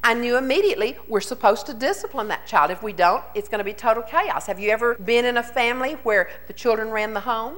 I 0.03 0.15
knew 0.15 0.37
immediately 0.37 0.97
we're 1.09 1.21
supposed 1.21 1.67
to 1.67 1.75
discipline 1.75 2.29
that 2.29 2.47
child. 2.47 2.71
If 2.71 2.83
we 2.83 2.93
don't, 2.93 3.25
it's 3.35 3.49
going 3.49 3.59
to 3.59 3.65
be 3.65 3.75
total 3.75 4.03
chaos. 4.03 4.47
Have 4.47 4.61
you 4.61 4.71
ever 4.71 4.95
been 4.95 5.25
in 5.25 5.37
a 5.37 5.43
family 5.43 5.95
where 6.05 6.31
the 6.47 6.53
children 6.53 6.91
ran 6.91 7.15
the 7.15 7.21
home 7.21 7.57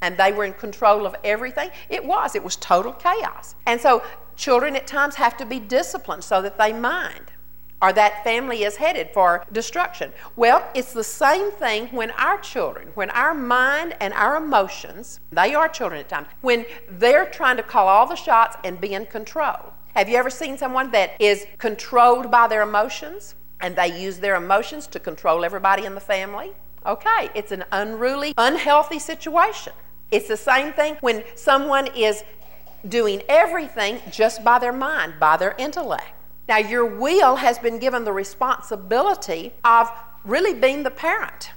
and 0.00 0.16
they 0.16 0.32
were 0.32 0.44
in 0.44 0.54
control 0.54 1.06
of 1.06 1.14
everything? 1.22 1.70
It 1.90 2.04
was. 2.04 2.34
It 2.34 2.42
was 2.42 2.56
total 2.56 2.92
chaos. 2.92 3.54
And 3.66 3.80
so 3.80 4.02
children 4.36 4.76
at 4.76 4.86
times 4.86 5.16
have 5.16 5.36
to 5.36 5.46
be 5.46 5.60
disciplined 5.60 6.24
so 6.24 6.40
that 6.42 6.58
they 6.58 6.72
mind 6.72 7.32
or 7.80 7.92
that 7.92 8.24
family 8.24 8.64
is 8.64 8.76
headed 8.76 9.10
for 9.12 9.44
destruction. 9.52 10.12
Well, 10.36 10.68
it's 10.74 10.92
the 10.92 11.04
same 11.04 11.50
thing 11.52 11.86
when 11.88 12.10
our 12.12 12.38
children, 12.38 12.88
when 12.94 13.10
our 13.10 13.34
mind 13.34 13.96
and 14.00 14.12
our 14.14 14.36
emotions, 14.36 15.20
they 15.30 15.54
are 15.54 15.68
children 15.68 16.00
at 16.00 16.08
times, 16.08 16.28
when 16.40 16.66
they're 16.90 17.26
trying 17.26 17.56
to 17.56 17.62
call 17.62 17.88
all 17.88 18.06
the 18.06 18.16
shots 18.16 18.56
and 18.64 18.80
be 18.80 18.94
in 18.94 19.06
control. 19.06 19.72
Have 19.94 20.08
you 20.08 20.16
ever 20.16 20.30
seen 20.30 20.58
someone 20.58 20.90
that 20.92 21.12
is 21.18 21.46
controlled 21.58 22.30
by 22.30 22.46
their 22.48 22.62
emotions 22.62 23.34
and 23.60 23.74
they 23.74 24.00
use 24.00 24.18
their 24.18 24.36
emotions 24.36 24.86
to 24.88 25.00
control 25.00 25.44
everybody 25.44 25.84
in 25.84 25.94
the 25.94 26.00
family? 26.00 26.52
Okay, 26.86 27.30
it's 27.34 27.52
an 27.52 27.64
unruly, 27.72 28.32
unhealthy 28.38 28.98
situation. 28.98 29.72
It's 30.10 30.28
the 30.28 30.36
same 30.36 30.72
thing 30.72 30.96
when 31.00 31.24
someone 31.34 31.88
is 31.88 32.24
doing 32.88 33.22
everything 33.28 34.00
just 34.10 34.44
by 34.44 34.58
their 34.58 34.72
mind, 34.72 35.14
by 35.18 35.36
their 35.36 35.54
intellect. 35.58 36.12
Now, 36.48 36.56
your 36.56 36.86
will 36.86 37.36
has 37.36 37.58
been 37.58 37.78
given 37.78 38.04
the 38.04 38.12
responsibility 38.12 39.52
of 39.64 39.90
really 40.24 40.54
being 40.54 40.82
the 40.82 40.90
parent. 40.90 41.50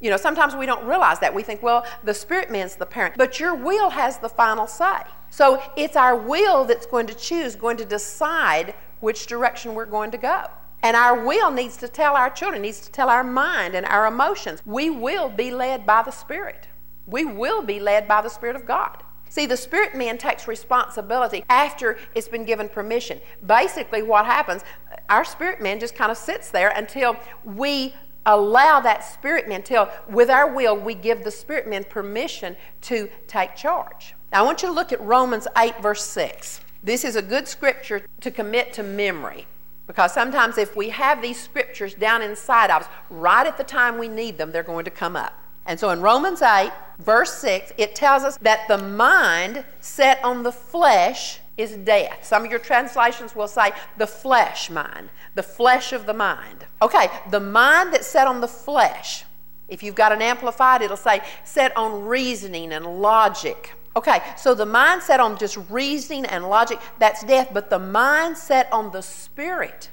You 0.00 0.10
know, 0.10 0.18
sometimes 0.18 0.54
we 0.54 0.66
don't 0.66 0.84
realize 0.86 1.18
that. 1.20 1.34
We 1.34 1.42
think, 1.42 1.62
well, 1.62 1.86
the 2.02 2.12
spirit 2.12 2.50
man's 2.50 2.76
the 2.76 2.84
parent, 2.84 3.14
but 3.16 3.40
your 3.40 3.54
will 3.54 3.88
has 3.88 4.18
the 4.18 4.28
final 4.28 4.66
say. 4.66 5.00
So 5.30 5.62
it's 5.76 5.96
our 5.96 6.14
will 6.14 6.64
that's 6.64 6.84
going 6.84 7.06
to 7.06 7.14
choose, 7.14 7.56
going 7.56 7.78
to 7.78 7.84
decide 7.86 8.74
which 9.00 9.26
direction 9.26 9.74
we're 9.74 9.86
going 9.86 10.10
to 10.10 10.18
go. 10.18 10.44
And 10.82 10.94
our 10.94 11.24
will 11.24 11.50
needs 11.50 11.78
to 11.78 11.88
tell 11.88 12.14
our 12.14 12.28
children, 12.28 12.60
needs 12.60 12.80
to 12.80 12.90
tell 12.92 13.08
our 13.08 13.24
mind 13.24 13.74
and 13.74 13.86
our 13.86 14.06
emotions. 14.06 14.60
We 14.66 14.90
will 14.90 15.30
be 15.30 15.50
led 15.50 15.86
by 15.86 16.02
the 16.02 16.10
Spirit. 16.10 16.68
We 17.06 17.24
will 17.24 17.62
be 17.62 17.80
led 17.80 18.06
by 18.06 18.20
the 18.20 18.28
Spirit 18.28 18.56
of 18.56 18.66
God. 18.66 19.02
See, 19.34 19.46
the 19.46 19.56
spirit 19.56 19.96
man 19.96 20.16
takes 20.16 20.46
responsibility 20.46 21.44
after 21.50 21.98
it's 22.14 22.28
been 22.28 22.44
given 22.44 22.68
permission. 22.68 23.20
Basically, 23.44 24.00
what 24.00 24.26
happens, 24.26 24.62
our 25.08 25.24
spirit 25.24 25.60
man 25.60 25.80
just 25.80 25.96
kind 25.96 26.12
of 26.12 26.16
sits 26.16 26.52
there 26.52 26.68
until 26.68 27.16
we 27.44 27.96
allow 28.26 28.78
that 28.78 29.02
spirit 29.02 29.48
man, 29.48 29.56
until 29.56 29.90
with 30.08 30.30
our 30.30 30.54
will 30.54 30.76
we 30.76 30.94
give 30.94 31.24
the 31.24 31.32
spirit 31.32 31.68
man 31.68 31.82
permission 31.82 32.54
to 32.82 33.10
take 33.26 33.56
charge. 33.56 34.14
Now, 34.30 34.38
I 34.38 34.42
want 34.42 34.62
you 34.62 34.68
to 34.68 34.72
look 34.72 34.92
at 34.92 35.00
Romans 35.00 35.48
8, 35.58 35.82
verse 35.82 36.04
6. 36.04 36.60
This 36.84 37.04
is 37.04 37.16
a 37.16 37.22
good 37.22 37.48
scripture 37.48 38.06
to 38.20 38.30
commit 38.30 38.72
to 38.74 38.84
memory. 38.84 39.48
Because 39.88 40.14
sometimes 40.14 40.58
if 40.58 40.76
we 40.76 40.90
have 40.90 41.20
these 41.20 41.42
scriptures 41.42 41.94
down 41.94 42.22
inside 42.22 42.70
of 42.70 42.82
us, 42.82 42.88
right 43.10 43.48
at 43.48 43.58
the 43.58 43.64
time 43.64 43.98
we 43.98 44.06
need 44.06 44.38
them, 44.38 44.52
they're 44.52 44.62
going 44.62 44.84
to 44.84 44.92
come 44.92 45.16
up. 45.16 45.40
And 45.66 45.80
so 45.80 45.90
in 45.90 46.00
Romans 46.00 46.42
8, 46.42 46.70
verse 46.98 47.32
6, 47.34 47.72
it 47.78 47.94
tells 47.94 48.22
us 48.22 48.36
that 48.38 48.68
the 48.68 48.78
mind 48.78 49.64
set 49.80 50.22
on 50.22 50.42
the 50.42 50.52
flesh 50.52 51.40
is 51.56 51.76
death. 51.76 52.18
Some 52.22 52.44
of 52.44 52.50
your 52.50 52.60
translations 52.60 53.34
will 53.34 53.48
say 53.48 53.72
the 53.96 54.06
flesh 54.06 54.68
mind, 54.68 55.08
the 55.34 55.42
flesh 55.42 55.92
of 55.92 56.06
the 56.06 56.12
mind. 56.12 56.66
Okay, 56.82 57.08
the 57.30 57.40
mind 57.40 57.92
that's 57.92 58.06
set 58.06 58.26
on 58.26 58.40
the 58.40 58.48
flesh. 58.48 59.24
If 59.68 59.82
you've 59.82 59.94
got 59.94 60.12
an 60.12 60.20
amplified, 60.20 60.82
it'll 60.82 60.96
say 60.96 61.22
set 61.44 61.74
on 61.76 62.04
reasoning 62.04 62.72
and 62.72 63.00
logic. 63.00 63.74
Okay, 63.96 64.20
so 64.36 64.54
the 64.54 64.66
mind 64.66 65.02
set 65.02 65.20
on 65.20 65.38
just 65.38 65.56
reasoning 65.70 66.26
and 66.26 66.50
logic, 66.50 66.80
that's 66.98 67.22
death, 67.24 67.50
but 67.54 67.70
the 67.70 67.78
mind 67.78 68.36
set 68.36 68.70
on 68.72 68.90
the 68.90 69.00
spirit. 69.00 69.90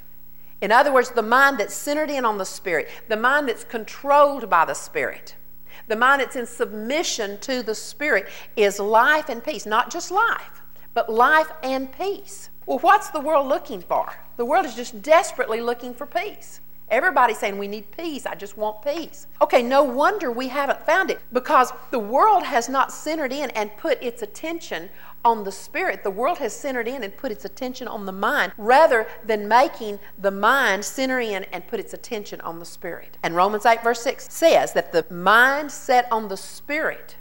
In 0.60 0.70
other 0.72 0.92
words, 0.92 1.10
the 1.10 1.22
mind 1.22 1.58
that's 1.58 1.74
centered 1.74 2.10
in 2.10 2.24
on 2.24 2.38
the 2.38 2.44
spirit, 2.44 2.88
the 3.08 3.16
mind 3.16 3.48
that's 3.48 3.64
controlled 3.64 4.50
by 4.50 4.64
the 4.64 4.74
spirit 4.74 5.36
the 5.92 5.96
mind 5.96 6.22
that's 6.22 6.36
in 6.36 6.46
submission 6.46 7.36
to 7.40 7.62
the 7.62 7.74
Spirit 7.74 8.26
is 8.56 8.80
life 8.80 9.28
and 9.28 9.44
peace. 9.44 9.66
Not 9.66 9.90
just 9.90 10.10
life, 10.10 10.62
but 10.94 11.12
life 11.12 11.52
and 11.62 11.92
peace. 11.92 12.48
Well, 12.64 12.78
what's 12.78 13.10
the 13.10 13.20
world 13.20 13.46
looking 13.46 13.82
for? 13.82 14.10
The 14.38 14.44
world 14.46 14.64
is 14.64 14.74
just 14.74 15.02
desperately 15.02 15.60
looking 15.60 15.92
for 15.92 16.06
peace. 16.06 16.61
Everybody's 16.92 17.38
saying 17.38 17.56
we 17.56 17.68
need 17.68 17.90
peace. 17.90 18.26
I 18.26 18.34
just 18.34 18.58
want 18.58 18.82
peace. 18.82 19.26
Okay, 19.40 19.62
no 19.62 19.82
wonder 19.82 20.30
we 20.30 20.48
haven't 20.48 20.84
found 20.84 21.10
it 21.10 21.20
because 21.32 21.72
the 21.90 21.98
world 21.98 22.42
has 22.44 22.68
not 22.68 22.92
centered 22.92 23.32
in 23.32 23.48
and 23.50 23.74
put 23.78 24.00
its 24.02 24.20
attention 24.20 24.90
on 25.24 25.42
the 25.42 25.52
spirit. 25.52 26.04
The 26.04 26.10
world 26.10 26.36
has 26.36 26.54
centered 26.54 26.86
in 26.86 27.02
and 27.02 27.16
put 27.16 27.32
its 27.32 27.46
attention 27.46 27.88
on 27.88 28.04
the 28.04 28.12
mind 28.12 28.52
rather 28.58 29.06
than 29.24 29.48
making 29.48 30.00
the 30.18 30.30
mind 30.30 30.84
center 30.84 31.18
in 31.18 31.44
and 31.44 31.66
put 31.66 31.80
its 31.80 31.94
attention 31.94 32.42
on 32.42 32.58
the 32.58 32.66
spirit. 32.66 33.16
And 33.22 33.34
Romans 33.34 33.64
8, 33.64 33.82
verse 33.82 34.02
6 34.02 34.30
says 34.30 34.74
that 34.74 34.92
the 34.92 35.06
mind 35.10 35.72
set 35.72 36.06
on 36.12 36.28
the 36.28 36.36
spirit, 36.36 37.16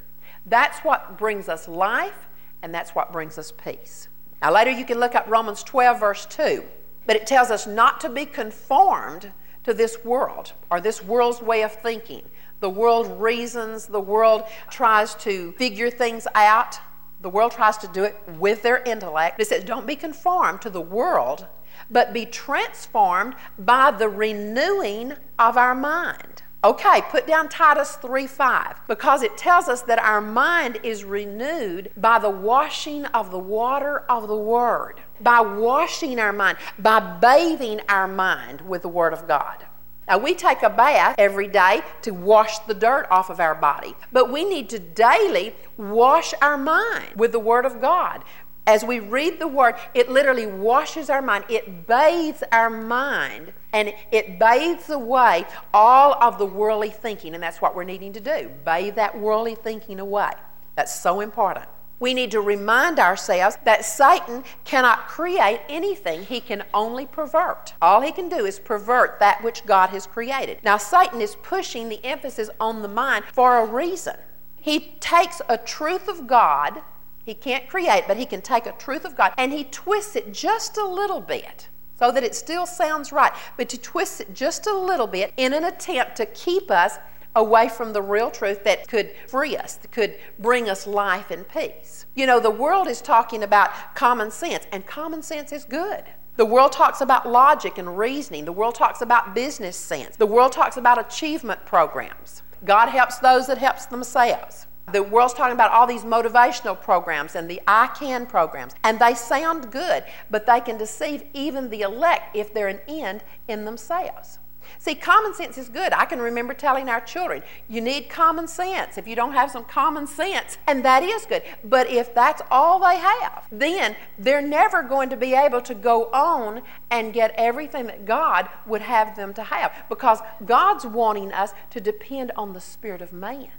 that's 0.45 0.79
what 0.79 1.17
brings 1.17 1.47
us 1.47 1.69
life 1.69 2.27
and 2.61 2.75
that's 2.75 2.91
what 2.91 3.13
brings 3.13 3.37
us 3.37 3.53
peace. 3.53 4.09
Now, 4.41 4.51
later 4.51 4.71
you 4.71 4.83
can 4.83 4.99
look 4.99 5.15
up 5.15 5.27
Romans 5.29 5.63
12, 5.63 5.97
verse 5.97 6.25
2, 6.25 6.61
but 7.05 7.15
it 7.15 7.25
tells 7.25 7.51
us 7.51 7.65
not 7.65 8.01
to 8.01 8.09
be 8.09 8.25
conformed 8.25 9.31
to 9.63 9.73
this 9.73 10.03
world 10.03 10.53
or 10.69 10.81
this 10.81 11.03
world's 11.03 11.41
way 11.41 11.63
of 11.63 11.73
thinking. 11.73 12.23
The 12.59 12.69
world 12.69 13.19
reasons, 13.21 13.87
the 13.87 13.99
world 13.99 14.43
tries 14.69 15.15
to 15.15 15.51
figure 15.53 15.89
things 15.89 16.27
out. 16.35 16.79
The 17.21 17.29
world 17.29 17.51
tries 17.51 17.77
to 17.79 17.87
do 17.87 18.03
it 18.03 18.17
with 18.37 18.61
their 18.61 18.83
intellect. 18.83 19.39
It 19.39 19.47
says, 19.47 19.63
don't 19.63 19.87
be 19.87 19.95
conformed 19.95 20.61
to 20.61 20.69
the 20.69 20.81
world, 20.81 21.47
but 21.89 22.13
be 22.13 22.25
transformed 22.25 23.35
by 23.57 23.91
the 23.91 24.09
renewing 24.09 25.13
of 25.39 25.57
our 25.57 25.75
mind. 25.75 26.43
Okay, 26.63 27.01
put 27.09 27.25
down 27.25 27.49
Titus 27.49 27.95
3 27.95 28.27
5 28.27 28.87
because 28.87 29.23
it 29.23 29.35
tells 29.35 29.67
us 29.67 29.81
that 29.83 29.97
our 29.97 30.21
mind 30.21 30.79
is 30.83 31.03
renewed 31.03 31.91
by 31.97 32.19
the 32.19 32.29
washing 32.29 33.05
of 33.05 33.31
the 33.31 33.39
water 33.39 34.03
of 34.07 34.27
the 34.27 34.37
Word, 34.37 35.01
by 35.23 35.41
washing 35.41 36.19
our 36.19 36.33
mind, 36.33 36.57
by 36.79 36.99
bathing 36.99 37.81
our 37.89 38.07
mind 38.07 38.61
with 38.61 38.81
the 38.81 38.89
Word 38.89 39.13
of 39.13 39.27
God. 39.27 39.65
Now, 40.07 40.17
we 40.17 40.35
take 40.35 40.61
a 40.61 40.69
bath 40.69 41.15
every 41.17 41.47
day 41.47 41.81
to 42.01 42.11
wash 42.11 42.59
the 42.59 42.73
dirt 42.73 43.07
off 43.09 43.29
of 43.29 43.39
our 43.39 43.55
body, 43.55 43.95
but 44.11 44.31
we 44.31 44.43
need 44.43 44.69
to 44.71 44.79
daily 44.79 45.55
wash 45.77 46.33
our 46.41 46.57
mind 46.57 47.15
with 47.15 47.31
the 47.31 47.39
Word 47.39 47.65
of 47.65 47.79
God. 47.79 48.23
As 48.67 48.83
we 48.83 48.99
read 48.99 49.39
the 49.39 49.47
Word, 49.47 49.75
it 49.93 50.09
literally 50.09 50.45
washes 50.45 51.09
our 51.09 51.21
mind, 51.21 51.45
it 51.49 51.87
bathes 51.87 52.43
our 52.51 52.69
mind, 52.69 53.53
and 53.73 53.93
it 54.11 54.37
bathes 54.37 54.89
away 54.89 55.45
all 55.73 56.21
of 56.21 56.37
the 56.37 56.45
worldly 56.45 56.89
thinking, 56.89 57.33
and 57.33 57.41
that's 57.41 57.61
what 57.61 57.75
we're 57.75 57.83
needing 57.83 58.13
to 58.13 58.19
do 58.19 58.51
bathe 58.65 58.95
that 58.95 59.17
worldly 59.17 59.55
thinking 59.55 59.99
away. 59.99 60.31
That's 60.75 60.93
so 60.93 61.21
important 61.21 61.67
we 62.01 62.15
need 62.15 62.31
to 62.31 62.41
remind 62.41 62.99
ourselves 62.99 63.57
that 63.63 63.85
Satan 63.85 64.43
cannot 64.65 65.07
create 65.07 65.61
anything, 65.69 66.23
he 66.23 66.41
can 66.41 66.63
only 66.73 67.05
pervert. 67.05 67.73
All 67.79 68.01
he 68.01 68.11
can 68.11 68.27
do 68.27 68.45
is 68.45 68.59
pervert 68.59 69.19
that 69.19 69.41
which 69.43 69.65
God 69.65 69.91
has 69.91 70.07
created. 70.07 70.57
Now, 70.63 70.77
Satan 70.77 71.21
is 71.21 71.35
pushing 71.35 71.87
the 71.87 72.03
emphasis 72.03 72.49
on 72.59 72.81
the 72.81 72.87
mind 72.87 73.25
for 73.31 73.59
a 73.59 73.65
reason. 73.65 74.15
He 74.59 74.95
takes 74.99 75.41
a 75.47 75.59
truth 75.59 76.07
of 76.07 76.25
God, 76.25 76.81
he 77.23 77.35
can't 77.35 77.69
create, 77.69 78.05
but 78.07 78.17
he 78.17 78.25
can 78.25 78.41
take 78.41 78.65
a 78.65 78.71
truth 78.73 79.05
of 79.05 79.15
God 79.15 79.33
and 79.37 79.53
he 79.53 79.63
twists 79.65 80.15
it 80.15 80.33
just 80.33 80.77
a 80.77 80.85
little 80.85 81.21
bit 81.21 81.69
so 81.99 82.11
that 82.11 82.23
it 82.23 82.33
still 82.33 82.65
sounds 82.65 83.11
right, 83.11 83.31
but 83.57 83.71
he 83.71 83.77
twists 83.77 84.19
it 84.19 84.33
just 84.33 84.65
a 84.65 84.75
little 84.75 85.05
bit 85.05 85.31
in 85.37 85.53
an 85.53 85.63
attempt 85.63 86.15
to 86.15 86.25
keep 86.25 86.71
us 86.71 86.97
away 87.35 87.69
from 87.69 87.93
the 87.93 88.01
real 88.01 88.31
truth 88.31 88.63
that 88.63 88.87
could 88.87 89.11
free 89.27 89.55
us, 89.55 89.75
that 89.75 89.91
could 89.91 90.15
bring 90.39 90.69
us 90.69 90.85
life 90.85 91.31
and 91.31 91.47
peace. 91.47 92.05
You 92.15 92.25
know, 92.25 92.39
the 92.39 92.51
world 92.51 92.87
is 92.87 93.01
talking 93.01 93.43
about 93.43 93.95
common 93.95 94.31
sense, 94.31 94.65
and 94.71 94.85
common 94.85 95.21
sense 95.21 95.51
is 95.51 95.63
good. 95.63 96.03
The 96.37 96.45
world 96.45 96.71
talks 96.71 97.01
about 97.01 97.29
logic 97.29 97.77
and 97.77 97.97
reasoning. 97.97 98.45
The 98.45 98.51
world 98.51 98.75
talks 98.75 99.01
about 99.01 99.35
business 99.35 99.75
sense. 99.75 100.15
The 100.15 100.25
world 100.25 100.51
talks 100.51 100.77
about 100.77 100.99
achievement 100.99 101.65
programs. 101.65 102.41
God 102.65 102.89
helps 102.89 103.19
those 103.19 103.47
that 103.47 103.57
helps 103.57 103.85
themselves. 103.85 104.67
The 104.91 105.03
world's 105.03 105.33
talking 105.33 105.53
about 105.53 105.71
all 105.71 105.87
these 105.87 106.03
motivational 106.03 106.79
programs 106.79 107.35
and 107.35 107.49
the 107.49 107.61
I 107.67 107.87
can 107.87 108.25
programs, 108.25 108.73
and 108.83 108.99
they 108.99 109.13
sound 109.13 109.71
good, 109.71 110.03
but 110.29 110.45
they 110.45 110.59
can 110.59 110.77
deceive 110.77 111.23
even 111.33 111.69
the 111.69 111.81
elect 111.81 112.35
if 112.35 112.53
they're 112.53 112.67
an 112.67 112.81
end 112.87 113.23
in 113.47 113.63
themselves. 113.63 114.39
See, 114.81 114.95
common 114.95 115.35
sense 115.35 115.59
is 115.59 115.69
good. 115.69 115.93
I 115.93 116.05
can 116.05 116.19
remember 116.19 116.55
telling 116.55 116.89
our 116.89 117.01
children, 117.01 117.43
you 117.69 117.81
need 117.81 118.09
common 118.09 118.47
sense. 118.47 118.97
If 118.97 119.07
you 119.07 119.15
don't 119.15 119.33
have 119.33 119.51
some 119.51 119.63
common 119.63 120.07
sense, 120.07 120.57
and 120.65 120.83
that 120.83 121.03
is 121.03 121.23
good. 121.27 121.43
But 121.63 121.87
if 121.87 122.15
that's 122.15 122.41
all 122.49 122.79
they 122.79 122.97
have, 122.97 123.45
then 123.51 123.95
they're 124.17 124.41
never 124.41 124.81
going 124.81 125.09
to 125.09 125.15
be 125.15 125.35
able 125.35 125.61
to 125.61 125.75
go 125.75 126.05
on 126.05 126.63
and 126.89 127.13
get 127.13 127.31
everything 127.37 127.85
that 127.85 128.05
God 128.05 128.49
would 128.65 128.81
have 128.81 129.15
them 129.15 129.35
to 129.35 129.43
have 129.43 129.71
because 129.87 130.17
God's 130.45 130.83
wanting 130.83 131.31
us 131.31 131.53
to 131.69 131.79
depend 131.79 132.31
on 132.35 132.53
the 132.53 132.59
Spirit 132.59 133.03
of 133.03 133.13
man. 133.13 133.49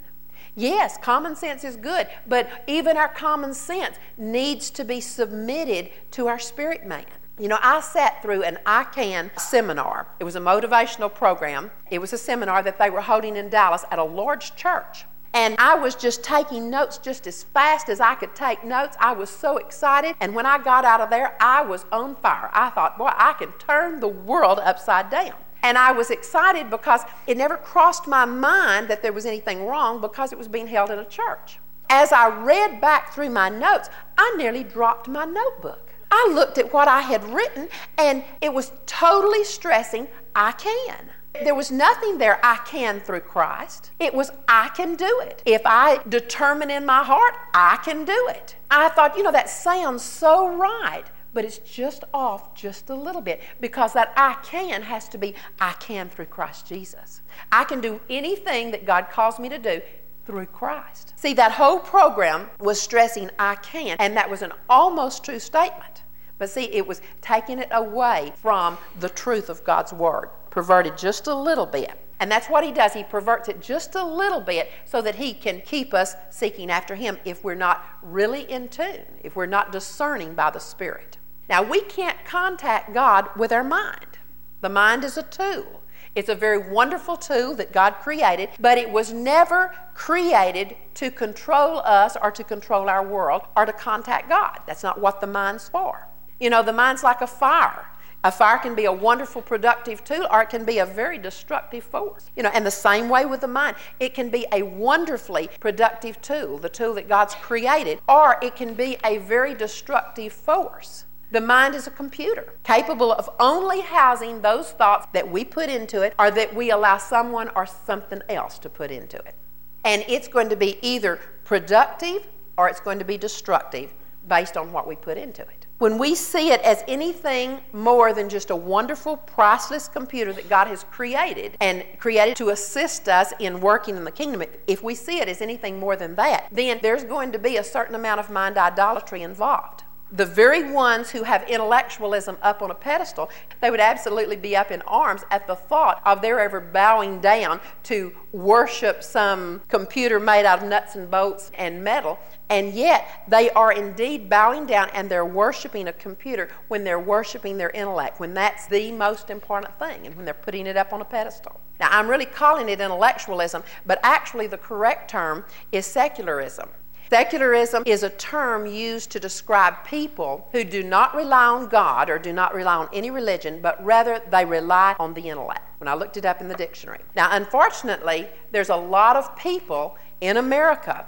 Yes, 0.56 0.98
common 1.00 1.36
sense 1.36 1.62
is 1.62 1.76
good, 1.76 2.08
but 2.26 2.64
even 2.66 2.96
our 2.96 3.08
common 3.08 3.54
sense 3.54 3.96
needs 4.18 4.70
to 4.70 4.84
be 4.84 5.00
submitted 5.00 5.90
to 6.10 6.26
our 6.26 6.40
spirit 6.40 6.84
man. 6.84 7.06
You 7.38 7.48
know, 7.48 7.58
I 7.62 7.80
sat 7.80 8.20
through 8.20 8.42
an 8.42 8.58
I 8.66 8.84
Can 8.84 9.30
seminar. 9.38 10.06
It 10.20 10.24
was 10.24 10.36
a 10.36 10.40
motivational 10.40 11.12
program. 11.12 11.70
It 11.90 11.98
was 11.98 12.12
a 12.12 12.18
seminar 12.18 12.62
that 12.62 12.78
they 12.78 12.90
were 12.90 13.00
holding 13.00 13.36
in 13.36 13.48
Dallas 13.48 13.84
at 13.90 13.98
a 13.98 14.04
large 14.04 14.54
church. 14.54 15.06
And 15.32 15.56
I 15.58 15.74
was 15.74 15.94
just 15.94 16.22
taking 16.22 16.68
notes 16.68 16.98
just 16.98 17.26
as 17.26 17.42
fast 17.42 17.88
as 17.88 18.00
I 18.00 18.16
could 18.16 18.34
take 18.34 18.62
notes. 18.64 18.98
I 19.00 19.12
was 19.12 19.30
so 19.30 19.56
excited. 19.56 20.14
And 20.20 20.34
when 20.34 20.44
I 20.44 20.62
got 20.62 20.84
out 20.84 21.00
of 21.00 21.08
there, 21.08 21.34
I 21.40 21.62
was 21.62 21.86
on 21.90 22.16
fire. 22.16 22.50
I 22.52 22.68
thought, 22.68 22.98
boy, 22.98 23.12
I 23.16 23.32
can 23.32 23.52
turn 23.52 24.00
the 24.00 24.08
world 24.08 24.58
upside 24.58 25.08
down. 25.08 25.34
And 25.62 25.78
I 25.78 25.90
was 25.90 26.10
excited 26.10 26.68
because 26.68 27.00
it 27.26 27.38
never 27.38 27.56
crossed 27.56 28.06
my 28.06 28.26
mind 28.26 28.88
that 28.88 29.00
there 29.00 29.12
was 29.12 29.24
anything 29.24 29.64
wrong 29.64 30.02
because 30.02 30.32
it 30.32 30.38
was 30.38 30.48
being 30.48 30.66
held 30.66 30.90
in 30.90 30.98
a 30.98 31.04
church. 31.04 31.60
As 31.88 32.12
I 32.12 32.28
read 32.28 32.78
back 32.80 33.14
through 33.14 33.30
my 33.30 33.48
notes, 33.48 33.88
I 34.18 34.34
nearly 34.36 34.64
dropped 34.64 35.08
my 35.08 35.24
notebook. 35.24 35.91
I 36.14 36.30
looked 36.34 36.58
at 36.58 36.72
what 36.72 36.88
I 36.88 37.00
had 37.00 37.24
written 37.24 37.68
and 37.96 38.22
it 38.42 38.52
was 38.52 38.70
totally 38.84 39.44
stressing, 39.44 40.08
I 40.34 40.52
can. 40.52 41.08
There 41.42 41.54
was 41.54 41.70
nothing 41.70 42.18
there, 42.18 42.38
I 42.44 42.58
can 42.66 43.00
through 43.00 43.20
Christ. 43.20 43.90
It 43.98 44.12
was, 44.12 44.30
I 44.46 44.68
can 44.68 44.94
do 44.94 45.20
it. 45.24 45.42
If 45.46 45.62
I 45.64 46.00
determine 46.06 46.70
in 46.70 46.84
my 46.84 47.02
heart, 47.02 47.34
I 47.54 47.78
can 47.82 48.04
do 48.04 48.26
it. 48.28 48.56
I 48.70 48.90
thought, 48.90 49.16
you 49.16 49.22
know, 49.22 49.32
that 49.32 49.48
sounds 49.48 50.02
so 50.02 50.54
right. 50.54 51.04
but 51.32 51.44
it's 51.44 51.58
just 51.58 52.04
off 52.12 52.54
just 52.54 52.90
a 52.90 52.94
little 52.94 53.20
bit 53.20 53.40
because 53.60 53.92
that 53.94 54.12
I 54.16 54.34
can 54.42 54.82
has 54.82 55.08
to 55.08 55.18
be 55.18 55.34
I 55.60 55.72
can 55.72 56.08
through 56.08 56.26
Christ 56.26 56.66
Jesus. 56.66 57.22
I 57.50 57.64
can 57.64 57.80
do 57.80 58.00
anything 58.10 58.70
that 58.72 58.86
God 58.86 59.08
calls 59.10 59.38
me 59.38 59.48
to 59.48 59.58
do 59.58 59.80
through 60.26 60.46
Christ. 60.46 61.14
See, 61.16 61.34
that 61.34 61.52
whole 61.52 61.80
program 61.80 62.48
was 62.60 62.80
stressing 62.80 63.30
I 63.38 63.56
can, 63.56 63.96
and 63.98 64.16
that 64.16 64.30
was 64.30 64.42
an 64.42 64.52
almost 64.68 65.24
true 65.24 65.40
statement. 65.40 66.01
But 66.42 66.50
see, 66.50 66.64
it 66.72 66.88
was 66.88 67.00
taking 67.20 67.60
it 67.60 67.68
away 67.70 68.32
from 68.34 68.76
the 68.98 69.08
truth 69.08 69.48
of 69.48 69.62
God's 69.62 69.92
Word, 69.92 70.28
perverted 70.50 70.98
just 70.98 71.28
a 71.28 71.34
little 71.36 71.66
bit. 71.66 71.92
And 72.18 72.28
that's 72.28 72.48
what 72.48 72.64
he 72.64 72.72
does. 72.72 72.92
He 72.92 73.04
perverts 73.04 73.48
it 73.48 73.62
just 73.62 73.94
a 73.94 74.04
little 74.04 74.40
bit 74.40 74.68
so 74.84 75.00
that 75.02 75.14
he 75.14 75.34
can 75.34 75.60
keep 75.60 75.94
us 75.94 76.16
seeking 76.30 76.68
after 76.68 76.96
him 76.96 77.18
if 77.24 77.44
we're 77.44 77.54
not 77.54 77.86
really 78.02 78.50
in 78.50 78.66
tune, 78.66 79.04
if 79.22 79.36
we're 79.36 79.46
not 79.46 79.70
discerning 79.70 80.34
by 80.34 80.50
the 80.50 80.58
Spirit. 80.58 81.16
Now, 81.48 81.62
we 81.62 81.80
can't 81.82 82.24
contact 82.24 82.92
God 82.92 83.28
with 83.36 83.52
our 83.52 83.62
mind. 83.62 84.18
The 84.62 84.68
mind 84.68 85.04
is 85.04 85.16
a 85.16 85.22
tool. 85.22 85.80
It's 86.16 86.28
a 86.28 86.34
very 86.34 86.58
wonderful 86.58 87.16
tool 87.16 87.54
that 87.54 87.70
God 87.70 87.98
created, 88.00 88.48
but 88.58 88.78
it 88.78 88.90
was 88.90 89.12
never 89.12 89.72
created 89.94 90.74
to 90.94 91.12
control 91.12 91.78
us 91.84 92.16
or 92.20 92.32
to 92.32 92.42
control 92.42 92.88
our 92.88 93.06
world 93.06 93.42
or 93.56 93.64
to 93.64 93.72
contact 93.72 94.28
God. 94.28 94.58
That's 94.66 94.82
not 94.82 95.00
what 95.00 95.20
the 95.20 95.28
mind's 95.28 95.68
for. 95.68 96.08
You 96.42 96.50
know, 96.50 96.64
the 96.64 96.72
mind's 96.72 97.04
like 97.04 97.20
a 97.20 97.26
fire. 97.28 97.86
A 98.24 98.32
fire 98.32 98.58
can 98.58 98.74
be 98.74 98.86
a 98.86 98.92
wonderful, 98.92 99.40
productive 99.42 100.02
tool, 100.02 100.26
or 100.28 100.42
it 100.42 100.50
can 100.50 100.64
be 100.64 100.78
a 100.78 100.84
very 100.84 101.16
destructive 101.16 101.84
force. 101.84 102.32
You 102.34 102.42
know, 102.42 102.50
and 102.52 102.66
the 102.66 102.70
same 102.70 103.08
way 103.08 103.26
with 103.26 103.42
the 103.42 103.46
mind, 103.46 103.76
it 104.00 104.12
can 104.12 104.28
be 104.28 104.44
a 104.50 104.64
wonderfully 104.64 105.50
productive 105.60 106.20
tool, 106.20 106.58
the 106.58 106.68
tool 106.68 106.94
that 106.94 107.08
God's 107.08 107.36
created, 107.36 108.00
or 108.08 108.38
it 108.42 108.56
can 108.56 108.74
be 108.74 108.96
a 109.04 109.18
very 109.18 109.54
destructive 109.54 110.32
force. 110.32 111.04
The 111.30 111.40
mind 111.40 111.76
is 111.76 111.86
a 111.86 111.92
computer 111.92 112.54
capable 112.64 113.12
of 113.12 113.30
only 113.38 113.80
housing 113.80 114.42
those 114.42 114.72
thoughts 114.72 115.06
that 115.12 115.30
we 115.30 115.44
put 115.44 115.68
into 115.68 116.02
it 116.02 116.12
or 116.18 116.32
that 116.32 116.52
we 116.52 116.72
allow 116.72 116.98
someone 116.98 117.50
or 117.54 117.66
something 117.66 118.20
else 118.28 118.58
to 118.58 118.68
put 118.68 118.90
into 118.90 119.18
it. 119.18 119.36
And 119.84 120.04
it's 120.08 120.26
going 120.26 120.48
to 120.48 120.56
be 120.56 120.76
either 120.82 121.20
productive 121.44 122.26
or 122.58 122.68
it's 122.68 122.80
going 122.80 122.98
to 122.98 123.04
be 123.04 123.16
destructive 123.16 123.94
based 124.26 124.56
on 124.56 124.72
what 124.72 124.88
we 124.88 124.96
put 124.96 125.16
into 125.16 125.42
it. 125.42 125.61
When 125.82 125.98
we 125.98 126.14
see 126.14 126.52
it 126.52 126.60
as 126.60 126.84
anything 126.86 127.60
more 127.72 128.12
than 128.12 128.28
just 128.28 128.50
a 128.50 128.54
wonderful, 128.54 129.16
priceless 129.16 129.88
computer 129.88 130.32
that 130.32 130.48
God 130.48 130.68
has 130.68 130.84
created 130.84 131.56
and 131.60 131.84
created 131.98 132.36
to 132.36 132.50
assist 132.50 133.08
us 133.08 133.32
in 133.40 133.60
working 133.60 133.96
in 133.96 134.04
the 134.04 134.12
kingdom, 134.12 134.44
if 134.68 134.84
we 134.84 134.94
see 134.94 135.18
it 135.18 135.28
as 135.28 135.42
anything 135.42 135.80
more 135.80 135.96
than 135.96 136.14
that, 136.14 136.46
then 136.52 136.78
there's 136.82 137.02
going 137.02 137.32
to 137.32 137.38
be 137.40 137.56
a 137.56 137.64
certain 137.64 137.96
amount 137.96 138.20
of 138.20 138.30
mind 138.30 138.58
idolatry 138.58 139.22
involved 139.22 139.82
the 140.12 140.26
very 140.26 140.70
ones 140.70 141.10
who 141.10 141.22
have 141.22 141.42
intellectualism 141.48 142.36
up 142.42 142.60
on 142.60 142.70
a 142.70 142.74
pedestal, 142.74 143.30
they 143.60 143.70
would 143.70 143.80
absolutely 143.80 144.36
be 144.36 144.54
up 144.54 144.70
in 144.70 144.82
arms 144.82 145.22
at 145.30 145.46
the 145.46 145.56
thought 145.56 146.02
of 146.04 146.20
their 146.20 146.38
ever 146.38 146.60
bowing 146.60 147.20
down 147.20 147.60
to 147.84 148.12
worship 148.32 149.02
some 149.02 149.62
computer 149.68 150.20
made 150.20 150.44
out 150.44 150.62
of 150.62 150.68
nuts 150.68 150.94
and 150.96 151.10
bolts 151.10 151.50
and 151.54 151.82
metal. 151.82 152.18
And 152.50 152.74
yet, 152.74 153.24
they 153.28 153.50
are 153.50 153.72
indeed 153.72 154.28
bowing 154.28 154.66
down 154.66 154.90
and 154.92 155.08
they're 155.08 155.24
worshiping 155.24 155.88
a 155.88 155.92
computer 155.94 156.50
when 156.68 156.84
they're 156.84 157.00
worshiping 157.00 157.56
their 157.56 157.70
intellect, 157.70 158.20
when 158.20 158.34
that's 158.34 158.66
the 158.66 158.92
most 158.92 159.30
important 159.30 159.78
thing, 159.78 160.06
and 160.06 160.14
when 160.14 160.26
they're 160.26 160.34
putting 160.34 160.66
it 160.66 160.76
up 160.76 160.92
on 160.92 161.00
a 161.00 161.04
pedestal. 161.04 161.58
Now, 161.80 161.88
I'm 161.90 162.08
really 162.08 162.26
calling 162.26 162.68
it 162.68 162.80
intellectualism, 162.80 163.62
but 163.86 163.98
actually, 164.02 164.46
the 164.46 164.58
correct 164.58 165.10
term 165.10 165.46
is 165.72 165.86
secularism. 165.86 166.68
Secularism 167.12 167.82
is 167.84 168.02
a 168.02 168.08
term 168.08 168.64
used 168.64 169.10
to 169.10 169.20
describe 169.20 169.84
people 169.84 170.48
who 170.50 170.64
do 170.64 170.82
not 170.82 171.14
rely 171.14 171.44
on 171.44 171.68
God 171.68 172.08
or 172.08 172.18
do 172.18 172.32
not 172.32 172.54
rely 172.54 172.76
on 172.76 172.88
any 172.90 173.10
religion, 173.10 173.60
but 173.60 173.84
rather 173.84 174.22
they 174.30 174.46
rely 174.46 174.96
on 174.98 175.12
the 175.12 175.28
intellect. 175.28 175.60
When 175.76 175.88
I 175.88 175.94
looked 175.94 176.16
it 176.16 176.24
up 176.24 176.40
in 176.40 176.48
the 176.48 176.54
dictionary. 176.54 177.00
Now, 177.14 177.28
unfortunately, 177.32 178.30
there's 178.50 178.70
a 178.70 178.76
lot 178.76 179.16
of 179.16 179.36
people 179.36 179.98
in 180.22 180.38
America 180.38 181.04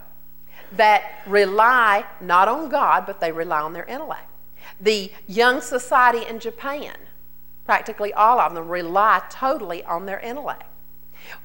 that 0.73 1.23
rely 1.27 2.05
not 2.21 2.49
on 2.49 2.69
God, 2.69 3.07
but 3.07 3.19
they 3.19 3.33
rely 3.33 3.63
on 3.63 3.73
their 3.73 3.87
intellect. 3.87 4.31
The 4.79 5.11
young 5.27 5.63
society 5.63 6.27
in 6.27 6.39
Japan, 6.39 6.97
practically 7.65 8.13
all 8.13 8.39
of 8.41 8.53
them 8.53 8.69
rely 8.69 9.23
totally 9.31 9.83
on 9.85 10.05
their 10.05 10.21
intellect. 10.21 10.65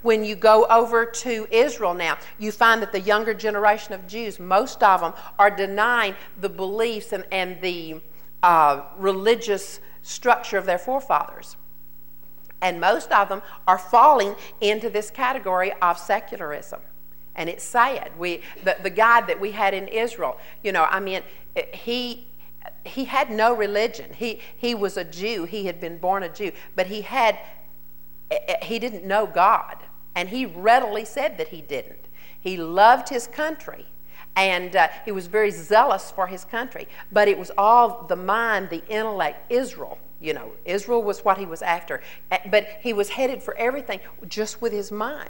When 0.02 0.24
you 0.24 0.36
go 0.36 0.66
over 0.66 1.06
to 1.06 1.48
Israel 1.52 1.94
now, 1.94 2.18
you 2.38 2.52
find 2.52 2.82
that 2.82 2.92
the 2.92 3.00
younger 3.00 3.34
generation 3.34 3.94
of 3.94 4.08
Jews, 4.08 4.40
most 4.40 4.84
of 4.84 5.02
them, 5.02 5.14
are 5.38 5.52
denying 5.52 6.16
the 6.40 6.50
beliefs 6.50 7.14
and, 7.14 7.26
and 7.32 7.62
the 7.62 8.02
uh, 8.44 8.84
religious 8.98 9.80
structure 10.02 10.58
of 10.58 10.66
their 10.66 10.78
forefathers. 10.78 11.56
And 12.62 12.80
most 12.80 13.12
of 13.12 13.30
them 13.30 13.42
are 13.68 13.78
falling 13.78 14.36
into 14.60 14.90
this 14.90 15.10
category 15.10 15.72
of 15.82 15.98
secularism. 15.98 16.82
And 17.36 17.50
it's 17.50 17.64
sad. 17.64 18.12
We, 18.18 18.42
the, 18.64 18.76
the 18.84 18.90
guy 18.90 19.22
that 19.22 19.40
we 19.40 19.52
had 19.52 19.74
in 19.74 19.88
Israel, 19.88 20.38
you 20.62 20.72
know, 20.74 20.84
I 20.84 21.00
mean, 21.00 21.22
he, 21.74 22.28
he 22.84 23.06
had 23.06 23.30
no 23.30 23.56
religion. 23.56 24.12
He, 24.14 24.42
he 24.58 24.76
was 24.76 24.98
a 24.98 25.06
Jew. 25.06 25.46
He 25.46 25.66
had 25.66 25.80
been 25.80 25.98
born 25.98 26.24
a 26.24 26.30
Jew. 26.30 26.52
But 26.76 26.88
he 26.88 27.02
had 27.02 27.40
he 28.62 28.80
didn't 28.80 29.06
know 29.06 29.26
God. 29.26 29.78
And 30.16 30.30
he 30.30 30.46
readily 30.46 31.06
said 31.06 31.38
that 31.38 31.50
he 31.50 31.62
didn't. 31.62 32.08
He 32.40 32.58
loved 32.58 33.10
his 33.10 33.28
country 33.28 33.88
and 34.36 34.76
uh, 34.76 34.88
he 35.06 35.12
was 35.12 35.28
very 35.28 35.52
zealous 35.52 36.12
for 36.12 36.28
his 36.28 36.46
country. 36.46 36.88
But 37.12 37.28
it 37.28 37.38
was 37.38 37.52
all 37.58 38.06
the 38.08 38.16
mind, 38.16 38.70
the 38.70 38.86
intellect, 38.88 39.52
Israel. 39.52 39.98
You 40.22 40.34
know, 40.34 40.52
Israel 40.66 41.04
was 41.04 41.26
what 41.26 41.38
he 41.38 41.46
was 41.46 41.62
after. 41.62 42.02
Eh, 42.32 42.40
but 42.50 42.68
he 42.82 42.94
was 42.94 43.10
headed 43.10 43.42
for 43.42 43.56
everything 43.58 44.00
just 44.28 44.62
with 44.62 44.72
his 44.72 44.92
mind. 44.92 45.30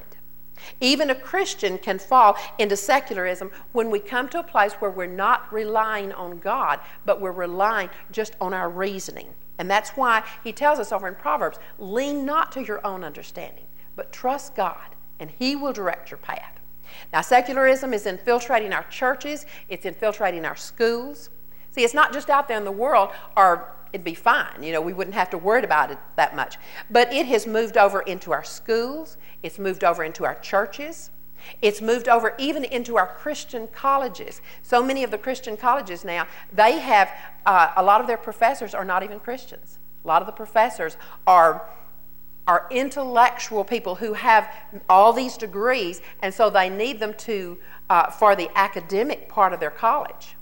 Even 0.82 1.10
a 1.10 1.16
Christian 1.16 1.78
can 1.78 2.00
fall 2.00 2.38
into 2.58 2.76
secularism 2.76 3.50
when 3.72 3.90
we 3.90 4.00
come 4.00 4.28
to 4.30 4.40
a 4.40 4.44
place 4.44 4.74
where 4.74 4.92
we're 4.92 5.08
not 5.08 5.52
relying 5.54 6.12
on 6.12 6.40
God, 6.40 6.80
but 7.06 7.22
we're 7.22 7.32
relying 7.32 7.90
just 8.12 8.36
on 8.42 8.54
our 8.54 8.70
reasoning. 8.70 9.34
And 9.60 9.70
that's 9.70 9.92
why 9.92 10.24
he 10.44 10.52
tells 10.52 10.80
us 10.80 10.92
over 10.92 11.08
in 11.08 11.16
Proverbs 11.16 11.60
lean 11.78 12.26
not 12.26 12.52
to 12.54 12.64
your 12.64 12.86
own 12.88 13.04
understanding, 13.04 13.66
but 13.96 14.12
trust 14.12 14.56
God, 14.56 14.96
and 15.20 15.30
he 15.30 15.56
will 15.56 15.74
direct 15.74 16.10
your 16.10 16.18
path. 16.18 16.60
Now, 17.14 17.22
secularism 17.22 17.94
is 17.94 18.06
infiltrating 18.06 18.74
our 18.74 18.86
churches, 18.86 19.46
it's 19.68 19.86
infiltrating 19.86 20.46
our 20.46 20.56
schools. 20.56 21.30
See, 21.72 21.84
it's 21.84 21.94
not 21.94 22.14
just 22.14 22.30
out 22.30 22.48
there 22.48 22.58
in 22.58 22.64
the 22.64 22.72
world, 22.72 23.10
or 23.38 23.76
it'd 23.94 24.04
be 24.04 24.16
fine. 24.16 24.64
You 24.64 24.72
know, 24.72 24.82
we 24.82 24.94
wouldn't 24.94 25.16
have 25.16 25.30
to 25.32 25.38
worry 25.38 25.64
about 25.64 25.92
it 25.92 26.00
that 26.16 26.36
much. 26.36 26.58
But 26.90 27.14
it 27.14 27.26
has 27.28 27.46
moved 27.46 27.78
over 27.78 28.02
into 28.02 28.32
our 28.32 28.44
schools, 28.44 29.18
it's 29.44 29.60
moved 29.60 29.84
over 29.84 30.04
into 30.04 30.26
our 30.26 30.36
churches. 30.36 31.12
It's 31.62 31.82
moved 31.82 32.08
over 32.08 32.36
even 32.38 32.64
into 32.64 32.98
our 32.98 33.08
Christian 33.08 33.68
colleges. 33.68 34.42
So 34.62 34.84
many 34.84 35.04
of 35.04 35.12
the 35.12 35.18
Christian 35.18 35.58
colleges 35.58 36.04
now, 36.04 36.28
they 36.54 36.80
have, 36.80 37.12
uh, 37.46 37.74
a 37.76 37.84
lot 37.84 38.02
of 38.02 38.08
their 38.08 38.18
professors 38.18 38.74
are 38.74 38.86
not 38.86 39.04
even 39.04 39.20
Christians. 39.20 39.80
A 40.04 40.08
lot 40.08 40.22
of 40.22 40.26
the 40.26 40.34
professors 40.34 40.98
are, 41.28 41.70
are 42.48 42.68
intellectual 42.72 43.64
people 43.64 43.96
who 43.96 44.14
have 44.14 44.52
all 44.88 45.14
these 45.14 45.38
degrees, 45.38 46.02
and 46.22 46.34
so 46.34 46.50
they 46.50 46.70
need 46.70 47.00
them 47.00 47.14
to, 47.16 47.58
uh, 47.90 48.10
for 48.10 48.36
the 48.36 48.50
academic 48.56 49.30
part 49.30 49.54
of 49.54 49.60
their 49.60 49.72
college. 49.72 50.36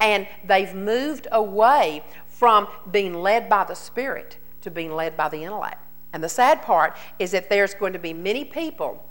And 0.00 0.26
they've 0.44 0.74
moved 0.74 1.28
away 1.32 2.04
from 2.26 2.68
being 2.90 3.14
led 3.14 3.48
by 3.48 3.64
the 3.64 3.74
Spirit 3.74 4.38
to 4.60 4.70
being 4.70 4.92
led 4.92 5.16
by 5.16 5.28
the 5.28 5.42
intellect. 5.42 5.80
And 6.12 6.22
the 6.22 6.28
sad 6.28 6.62
part 6.62 6.96
is 7.18 7.30
that 7.32 7.48
there's 7.48 7.74
going 7.74 7.92
to 7.92 7.98
be 7.98 8.12
many 8.12 8.44
people 8.44 9.04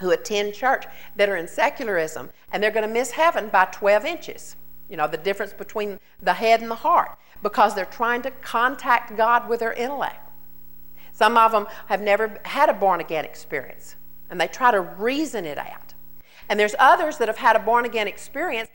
who 0.00 0.10
attend 0.10 0.54
church 0.54 0.84
that 1.16 1.28
are 1.28 1.36
in 1.36 1.46
secularism, 1.46 2.30
and 2.52 2.62
they're 2.62 2.70
going 2.70 2.86
to 2.86 2.92
miss 2.92 3.12
heaven 3.12 3.48
by 3.48 3.66
12 3.66 4.04
inches. 4.04 4.56
You 4.88 4.96
know, 4.96 5.06
the 5.06 5.16
difference 5.16 5.52
between 5.52 6.00
the 6.20 6.32
head 6.32 6.60
and 6.60 6.70
the 6.70 6.76
heart, 6.76 7.16
because 7.42 7.74
they're 7.74 7.84
trying 7.84 8.22
to 8.22 8.30
contact 8.30 9.16
God 9.16 9.48
with 9.48 9.60
their 9.60 9.72
intellect. 9.72 10.28
Some 11.12 11.36
of 11.36 11.52
them 11.52 11.66
have 11.86 12.00
never 12.00 12.40
had 12.44 12.68
a 12.68 12.72
born 12.72 13.00
again 13.00 13.24
experience, 13.24 13.96
and 14.30 14.40
they 14.40 14.48
try 14.48 14.70
to 14.70 14.80
reason 14.80 15.44
it 15.44 15.58
out. 15.58 15.94
And 16.48 16.58
there's 16.58 16.74
others 16.78 17.18
that 17.18 17.28
have 17.28 17.36
had 17.36 17.54
a 17.54 17.60
born 17.60 17.84
again 17.84 18.08
experience 18.08 18.68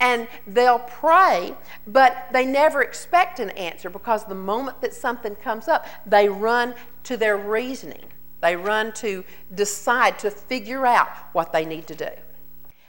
and 0.00 0.28
they'll 0.46 0.80
pray, 0.80 1.54
but 1.86 2.26
they 2.32 2.44
never 2.44 2.82
expect 2.82 3.40
an 3.40 3.50
answer 3.50 3.88
because 3.88 4.24
the 4.24 4.34
moment 4.34 4.80
that 4.82 4.92
something 4.92 5.34
comes 5.36 5.68
up, 5.68 5.86
they 6.04 6.28
run 6.28 6.74
to 7.04 7.16
their 7.16 7.36
reasoning. 7.36 8.04
They 8.40 8.56
run 8.56 8.92
to 8.94 9.24
decide, 9.54 10.18
to 10.20 10.30
figure 10.30 10.86
out 10.86 11.08
what 11.32 11.52
they 11.52 11.64
need 11.64 11.86
to 11.88 11.94
do. 11.94 12.10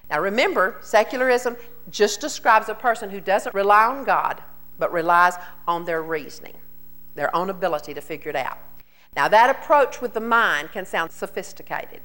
Now 0.10 0.20
remember, 0.20 0.78
secularism 0.82 1.58
just 1.90 2.22
describes 2.22 2.70
a 2.70 2.76
person 2.76 3.10
who 3.10 3.22
doesn't 3.22 3.56
rely 3.56 3.86
on 3.86 4.04
God, 4.04 4.44
but 4.78 4.92
relies 4.92 5.36
on 5.68 5.86
their 5.86 6.02
reasoning, 6.02 6.56
their 7.16 7.34
own 7.36 7.50
ability 7.50 7.94
to 7.94 8.02
figure 8.02 8.30
it 8.30 8.36
out. 8.36 8.60
Now, 9.16 9.28
that 9.30 9.50
approach 9.50 10.00
with 10.00 10.14
the 10.14 10.20
mind 10.20 10.72
can 10.72 10.86
sound 10.86 11.12
sophisticated, 11.12 12.02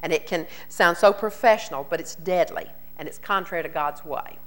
and 0.00 0.12
it 0.12 0.26
can 0.26 0.46
sound 0.68 0.96
so 0.96 1.12
professional, 1.12 1.86
but 1.88 2.00
it's 2.00 2.14
deadly, 2.14 2.66
and 2.96 3.06
it's 3.06 3.18
contrary 3.18 3.62
to 3.62 3.68
God's 3.68 4.04
way. 4.04 4.38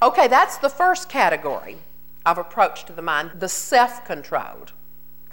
Okay, 0.00 0.26
that's 0.26 0.56
the 0.58 0.70
first 0.70 1.08
category 1.08 1.78
of 2.24 2.38
approach 2.38 2.84
to 2.86 2.92
the 2.92 3.02
mind, 3.02 3.32
the 3.38 3.48
self 3.48 4.04
controlled, 4.04 4.72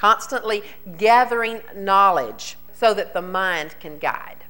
constantly 0.01 0.63
gathering 0.97 1.61
knowledge 1.75 2.57
so 2.73 2.91
that 2.91 3.13
the 3.13 3.21
mind 3.21 3.75
can 3.79 3.99
guide. 3.99 4.43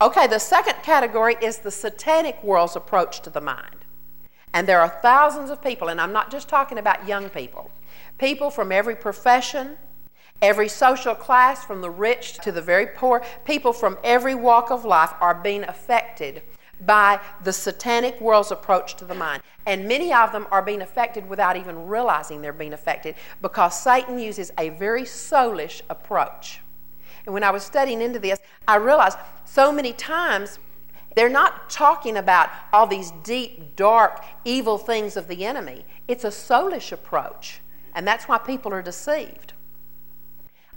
Okay, 0.00 0.28
the 0.28 0.38
second 0.38 0.76
category 0.84 1.36
is 1.42 1.58
the 1.58 1.72
satanic 1.72 2.40
world's 2.44 2.76
approach 2.76 3.20
to 3.22 3.30
the 3.30 3.40
mind. 3.40 3.84
And 4.52 4.68
there 4.68 4.80
are 4.80 5.00
thousands 5.02 5.50
of 5.50 5.60
people, 5.60 5.88
and 5.88 6.00
I'm 6.00 6.12
not 6.12 6.30
just 6.30 6.48
talking 6.48 6.78
about 6.78 7.08
young 7.08 7.30
people, 7.30 7.72
people 8.16 8.48
from 8.48 8.70
every 8.70 8.94
profession, 8.94 9.76
every 10.40 10.68
social 10.68 11.16
class, 11.16 11.64
from 11.64 11.80
the 11.80 11.90
rich 11.90 12.34
to 12.44 12.52
the 12.52 12.62
very 12.62 12.86
poor, 12.86 13.24
people 13.44 13.72
from 13.72 13.98
every 14.04 14.36
walk 14.36 14.70
of 14.70 14.84
life 14.84 15.14
are 15.20 15.34
being 15.34 15.64
affected 15.64 16.42
by 16.80 17.20
the 17.42 17.52
satanic 17.52 18.20
world's 18.20 18.50
approach 18.50 18.94
to 18.96 19.04
the 19.04 19.14
mind. 19.14 19.42
And 19.66 19.88
many 19.88 20.12
of 20.12 20.32
them 20.32 20.46
are 20.50 20.62
being 20.62 20.82
affected 20.82 21.28
without 21.28 21.56
even 21.56 21.86
realizing 21.86 22.42
they're 22.42 22.52
being 22.52 22.72
affected 22.72 23.14
because 23.40 23.78
Satan 23.80 24.18
uses 24.18 24.52
a 24.58 24.70
very 24.70 25.02
soulish 25.02 25.82
approach. 25.88 26.60
And 27.24 27.32
when 27.32 27.42
I 27.42 27.50
was 27.50 27.62
studying 27.62 28.02
into 28.02 28.18
this, 28.18 28.38
I 28.68 28.76
realized 28.76 29.18
so 29.44 29.72
many 29.72 29.92
times 29.92 30.58
they're 31.14 31.28
not 31.28 31.70
talking 31.70 32.16
about 32.16 32.50
all 32.72 32.86
these 32.86 33.12
deep, 33.22 33.76
dark, 33.76 34.22
evil 34.44 34.78
things 34.78 35.16
of 35.16 35.28
the 35.28 35.44
enemy. 35.44 35.84
It's 36.08 36.24
a 36.24 36.28
soulish 36.28 36.92
approach, 36.92 37.60
and 37.94 38.06
that's 38.06 38.26
why 38.26 38.38
people 38.38 38.72
are 38.72 38.82
deceived. 38.82 39.52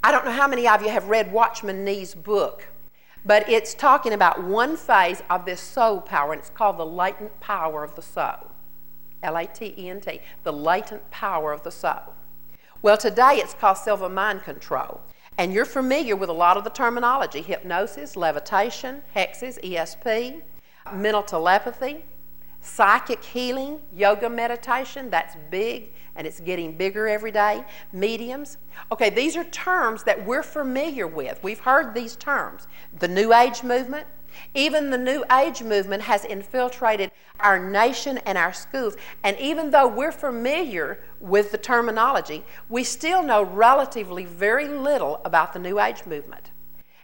I 0.03 0.11
don't 0.11 0.25
know 0.25 0.31
how 0.31 0.47
many 0.47 0.67
of 0.67 0.81
you 0.83 0.89
have 0.89 1.09
read 1.09 1.31
Watchman 1.31 1.83
Nee's 1.83 2.13
book, 2.13 2.67
but 3.27 3.47
it's 3.49 3.73
talking 3.73 4.13
about 4.13 4.41
one 4.41 4.77
phase 4.77 5.21
of 5.29 5.45
this 5.45 5.59
soul 5.59 5.99
power, 5.99 6.31
and 6.31 6.39
it's 6.39 6.49
called 6.49 6.77
the 6.77 6.85
latent 6.85 7.37
power 7.41 7.83
of 7.83 7.93
the 7.95 8.01
soul. 8.01 8.51
L 9.21 9.35
A 9.35 9.45
T 9.45 9.73
E 9.77 9.89
N 9.89 9.99
T, 9.99 10.21
the 10.43 10.53
latent 10.53 11.11
power 11.11 11.51
of 11.51 11.63
the 11.63 11.71
soul. 11.71 12.15
Well, 12.81 12.97
today 12.97 13.33
it's 13.35 13.53
called 13.53 13.77
Silva 13.77 14.07
mind 14.07 14.43
control. 14.43 15.01
And 15.37 15.53
you're 15.53 15.65
familiar 15.65 16.15
with 16.15 16.29
a 16.29 16.33
lot 16.33 16.57
of 16.57 16.63
the 16.63 16.69
terminology 16.69 17.41
hypnosis, 17.41 18.15
levitation, 18.15 19.03
hexes, 19.15 19.61
ESP, 19.63 20.41
mental 20.93 21.21
telepathy, 21.21 22.03
psychic 22.61 23.23
healing, 23.23 23.79
yoga 23.93 24.29
meditation. 24.29 25.09
That's 25.09 25.35
big 25.51 25.93
and 26.17 26.27
it's 26.27 26.39
getting 26.41 26.75
bigger 26.75 27.07
every 27.07 27.31
day. 27.31 27.63
Mediums. 27.93 28.57
Okay, 28.91 29.09
these 29.09 29.37
are 29.37 29.45
terms 29.45 30.03
that 30.03 30.25
we're 30.25 30.43
familiar 30.43 31.07
with. 31.07 31.39
We've 31.43 31.59
heard 31.59 31.93
these 31.93 32.15
terms. 32.15 32.67
The 32.99 33.07
New 33.07 33.33
Age 33.33 33.63
movement, 33.63 34.07
even 34.53 34.89
the 34.89 34.97
New 34.97 35.23
Age 35.31 35.61
movement 35.61 36.03
has 36.03 36.25
infiltrated 36.25 37.11
our 37.39 37.59
nation 37.59 38.17
and 38.19 38.37
our 38.37 38.51
schools. 38.51 38.95
And 39.23 39.37
even 39.39 39.71
though 39.71 39.87
we're 39.87 40.11
familiar 40.11 40.99
with 41.19 41.51
the 41.51 41.57
terminology, 41.57 42.43
we 42.67 42.83
still 42.83 43.23
know 43.23 43.43
relatively 43.43 44.25
very 44.25 44.67
little 44.67 45.21
about 45.23 45.53
the 45.53 45.59
New 45.59 45.79
Age 45.79 46.05
movement. 46.05 46.51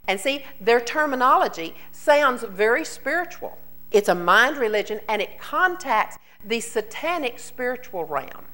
And 0.08 0.20
see, 0.20 0.44
their 0.60 0.82
terminology 0.82 1.76
sounds 1.92 2.44
very 2.44 2.84
spiritual. 2.84 3.58
It's 3.92 4.10
a 4.10 4.16
mind 4.16 4.58
religion 4.58 5.00
and 5.08 5.22
it 5.22 5.40
contacts 5.40 6.18
the 6.44 6.60
satanic 6.60 7.40
spiritual 7.40 8.06
realm. 8.06 8.46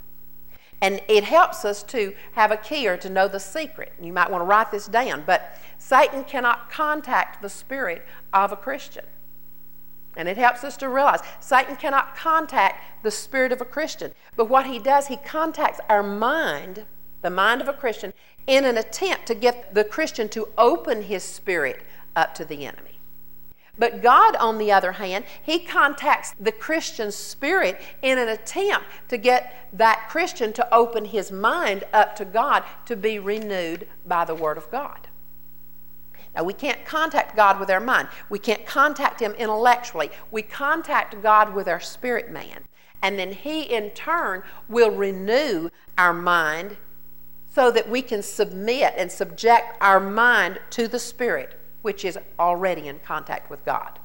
And 0.82 1.02
it 1.08 1.26
helps 1.26 1.66
us 1.66 1.84
to 1.84 2.14
have 2.34 2.52
a 2.52 2.58
key 2.58 2.88
or 2.88 2.98
to 2.98 3.10
know 3.10 3.28
the 3.28 3.40
secret. 3.40 3.92
You 4.02 4.14
might 4.14 4.32
want 4.32 4.42
to 4.42 4.46
write 4.46 4.72
this 4.72 4.88
down, 4.88 5.24
but 5.26 5.58
Satan 5.78 6.24
cannot 6.24 6.70
contact 6.70 7.42
the 7.42 7.50
spirit 7.50 8.06
of 8.34 8.52
a 8.52 8.56
Christian. 8.56 9.06
And 10.16 10.28
it 10.28 10.38
helps 10.38 10.64
us 10.64 10.78
to 10.78 10.90
realize 10.90 11.20
Satan 11.40 11.76
cannot 11.76 12.16
contact 12.16 13.04
the 13.04 13.12
spirit 13.12 13.52
of 13.52 13.62
a 13.62 13.66
Christian. 13.66 14.14
But 14.36 14.46
what 14.46 14.66
he 14.66 14.80
does, 14.80 15.08
he 15.08 15.18
contacts 15.18 15.80
our 15.90 16.04
mind, 16.04 16.86
the 17.22 17.30
mind 17.30 17.62
of 17.62 17.68
a 17.68 17.74
Christian, 17.74 18.14
in 18.48 18.66
an 18.66 18.78
attempt 18.78 19.28
to 19.28 19.36
get 19.36 19.74
the 19.74 19.84
Christian 19.84 20.28
to 20.30 20.50
open 20.58 21.04
his 21.04 21.24
spirit 21.24 21.84
up 22.16 22.34
to 22.36 22.46
the 22.46 22.66
enemy. 22.66 22.99
But 23.80 24.04
God, 24.04 24.36
on 24.36 24.58
the 24.58 24.72
other 24.74 24.92
hand, 24.92 25.26
He 25.42 25.58
contacts 25.58 26.36
the 26.40 26.52
Christian 26.52 27.12
spirit 27.12 27.82
in 28.02 28.20
an 28.20 28.28
attempt 28.28 28.86
to 29.08 29.18
get 29.18 29.70
that 29.74 30.08
Christian 30.10 30.52
to 30.54 30.76
open 30.76 31.06
his 31.06 31.32
mind 31.32 31.86
up 31.94 32.16
to 32.18 32.26
God 32.26 32.64
to 32.86 32.96
be 32.96 33.18
renewed 33.18 33.88
by 34.06 34.26
the 34.26 34.36
Word 34.36 34.58
of 34.58 34.70
God. 34.70 35.08
Now, 36.36 36.44
we 36.44 36.54
can't 36.54 36.86
contact 36.86 37.36
God 37.36 37.60
with 37.60 37.72
our 37.72 37.80
mind. 37.80 38.10
We 38.30 38.38
can't 38.38 38.66
contact 38.66 39.20
Him 39.20 39.32
intellectually. 39.34 40.12
We 40.30 40.44
contact 40.44 41.22
God 41.24 41.56
with 41.56 41.68
our 41.68 41.80
spirit 41.80 42.30
man. 42.30 42.64
And 43.02 43.18
then 43.18 43.32
He, 43.32 43.64
in 43.64 43.90
turn, 43.92 44.44
will 44.68 44.92
renew 44.92 45.70
our 45.98 46.14
mind 46.14 46.78
so 47.54 47.72
that 47.72 47.90
we 47.90 48.02
can 48.02 48.22
submit 48.22 48.94
and 48.96 49.12
subject 49.12 49.76
our 49.82 50.00
mind 50.00 50.60
to 50.72 50.88
the 50.88 51.00
Spirit, 51.00 51.59
which 51.82 52.06
is 52.06 52.18
already 52.38 52.88
in 52.88 53.00
contact 53.00 53.50
with 53.50 53.64
God. 53.66 54.00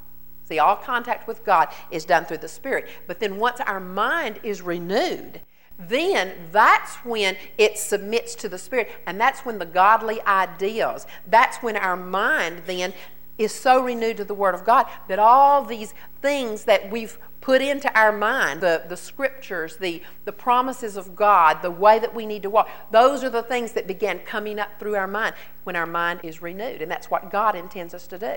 See, 0.46 0.58
all 0.58 0.76
contact 0.76 1.26
with 1.26 1.44
God 1.44 1.68
is 1.90 2.04
done 2.04 2.24
through 2.24 2.38
the 2.38 2.48
Spirit. 2.48 2.88
But 3.06 3.18
then 3.18 3.38
once 3.38 3.60
our 3.60 3.80
mind 3.80 4.40
is 4.42 4.60
renewed, 4.60 5.40
then 5.78 6.32
that's 6.52 6.96
when 6.96 7.36
it 7.58 7.78
submits 7.78 8.34
to 8.36 8.48
the 8.48 8.58
Spirit. 8.58 8.90
And 9.06 9.20
that's 9.20 9.40
when 9.40 9.58
the 9.58 9.66
godly 9.66 10.20
ideals, 10.22 11.06
that's 11.26 11.58
when 11.58 11.76
our 11.76 11.96
mind 11.96 12.62
then 12.66 12.92
is 13.38 13.52
so 13.52 13.82
renewed 13.82 14.18
to 14.18 14.24
the 14.24 14.34
Word 14.34 14.54
of 14.54 14.64
God 14.64 14.86
that 15.08 15.18
all 15.18 15.64
these 15.64 15.94
things 16.22 16.64
that 16.64 16.90
we've 16.90 17.18
put 17.44 17.60
into 17.60 17.94
our 17.94 18.10
mind, 18.10 18.62
the, 18.62 18.82
the 18.88 18.96
scriptures, 18.96 19.76
the, 19.76 20.02
the 20.24 20.32
promises 20.32 20.96
of 20.96 21.14
God, 21.14 21.60
the 21.60 21.70
way 21.70 21.98
that 21.98 22.14
we 22.14 22.24
need 22.24 22.42
to 22.42 22.48
walk, 22.48 22.70
those 22.90 23.22
are 23.22 23.28
the 23.28 23.42
things 23.42 23.72
that 23.72 23.86
began 23.86 24.18
coming 24.20 24.58
up 24.58 24.70
through 24.78 24.94
our 24.94 25.06
mind 25.06 25.34
when 25.64 25.76
our 25.76 25.84
mind 25.84 26.20
is 26.22 26.40
renewed. 26.40 26.80
And 26.80 26.90
that's 26.90 27.10
what 27.10 27.30
God 27.30 27.54
intends 27.54 27.92
us 27.92 28.06
to 28.06 28.18
do. 28.18 28.36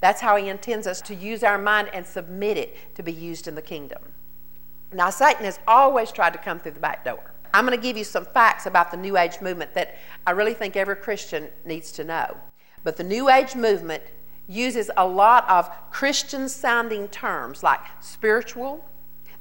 That's 0.00 0.20
how 0.20 0.34
He 0.34 0.48
intends 0.48 0.88
us 0.88 1.00
to 1.02 1.14
use 1.14 1.44
our 1.44 1.56
mind 1.56 1.90
and 1.92 2.04
submit 2.04 2.56
it 2.56 2.96
to 2.96 3.02
be 3.04 3.12
used 3.12 3.46
in 3.46 3.54
the 3.54 3.62
kingdom. 3.62 4.02
Now, 4.92 5.10
Satan 5.10 5.44
has 5.44 5.60
always 5.68 6.10
tried 6.10 6.32
to 6.32 6.40
come 6.40 6.58
through 6.58 6.72
the 6.72 6.80
back 6.80 7.04
door. 7.04 7.32
I'm 7.54 7.64
going 7.64 7.78
to 7.78 7.82
give 7.82 7.96
you 7.96 8.02
some 8.02 8.24
facts 8.24 8.66
about 8.66 8.90
the 8.90 8.96
New 8.96 9.16
Age 9.16 9.40
movement 9.40 9.72
that 9.74 9.94
I 10.26 10.32
really 10.32 10.54
think 10.54 10.74
every 10.74 10.96
Christian 10.96 11.48
needs 11.64 11.92
to 11.92 12.02
know. 12.02 12.36
But 12.82 12.96
the 12.96 13.04
New 13.04 13.30
Age 13.30 13.54
movement 13.54 14.02
uses 14.48 14.90
a 14.96 15.06
lot 15.06 15.48
of 15.48 15.70
Christian 15.90 16.48
sounding 16.48 17.08
terms 17.08 17.62
like 17.62 17.80
spiritual, 18.00 18.84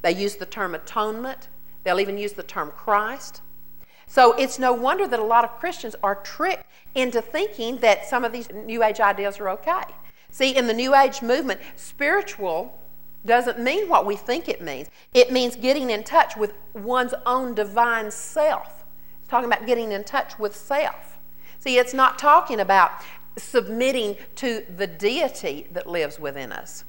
they 0.01 0.11
use 0.11 0.35
the 0.35 0.45
term 0.45 0.75
atonement, 0.75 1.47
they'll 1.83 1.99
even 1.99 2.17
use 2.17 2.33
the 2.33 2.43
term 2.43 2.71
Christ. 2.71 3.41
So 4.05 4.33
it's 4.33 4.59
no 4.59 4.73
wonder 4.73 5.07
that 5.07 5.19
a 5.19 5.23
lot 5.23 5.43
of 5.43 5.59
Christians 5.59 5.95
are 6.03 6.15
tricked 6.15 6.65
into 6.95 7.21
thinking 7.21 7.77
that 7.79 8.05
some 8.05 8.23
of 8.23 8.31
these 8.31 8.49
New 8.51 8.83
Age 8.83 8.99
ideas 8.99 9.39
are 9.39 9.49
okay. 9.49 9.83
See, 10.29 10.55
in 10.55 10.67
the 10.67 10.73
New 10.73 10.95
Age 10.95 11.21
movement, 11.21 11.61
spiritual 11.75 12.79
doesn't 13.25 13.59
mean 13.59 13.89
what 13.89 14.05
we 14.05 14.15
think 14.15 14.47
it 14.47 14.61
means. 14.61 14.89
It 15.13 15.31
means 15.31 15.55
getting 15.55 15.89
in 15.89 16.03
touch 16.03 16.37
with 16.37 16.53
one's 16.73 17.13
own 17.25 17.53
divine 17.53 18.11
self. 18.11 18.85
It's 19.19 19.29
talking 19.29 19.51
about 19.51 19.65
getting 19.65 19.91
in 19.91 20.03
touch 20.03 20.39
with 20.39 20.55
self. 20.55 21.19
See, 21.59 21.77
it's 21.77 21.93
not 21.93 22.17
talking 22.17 22.59
about 22.59 22.91
submitting 23.37 24.17
to 24.35 24.65
the 24.75 24.87
deity 24.87 25.67
that 25.71 25.87
lives 25.87 26.19
within 26.19 26.51
us. 26.51 26.85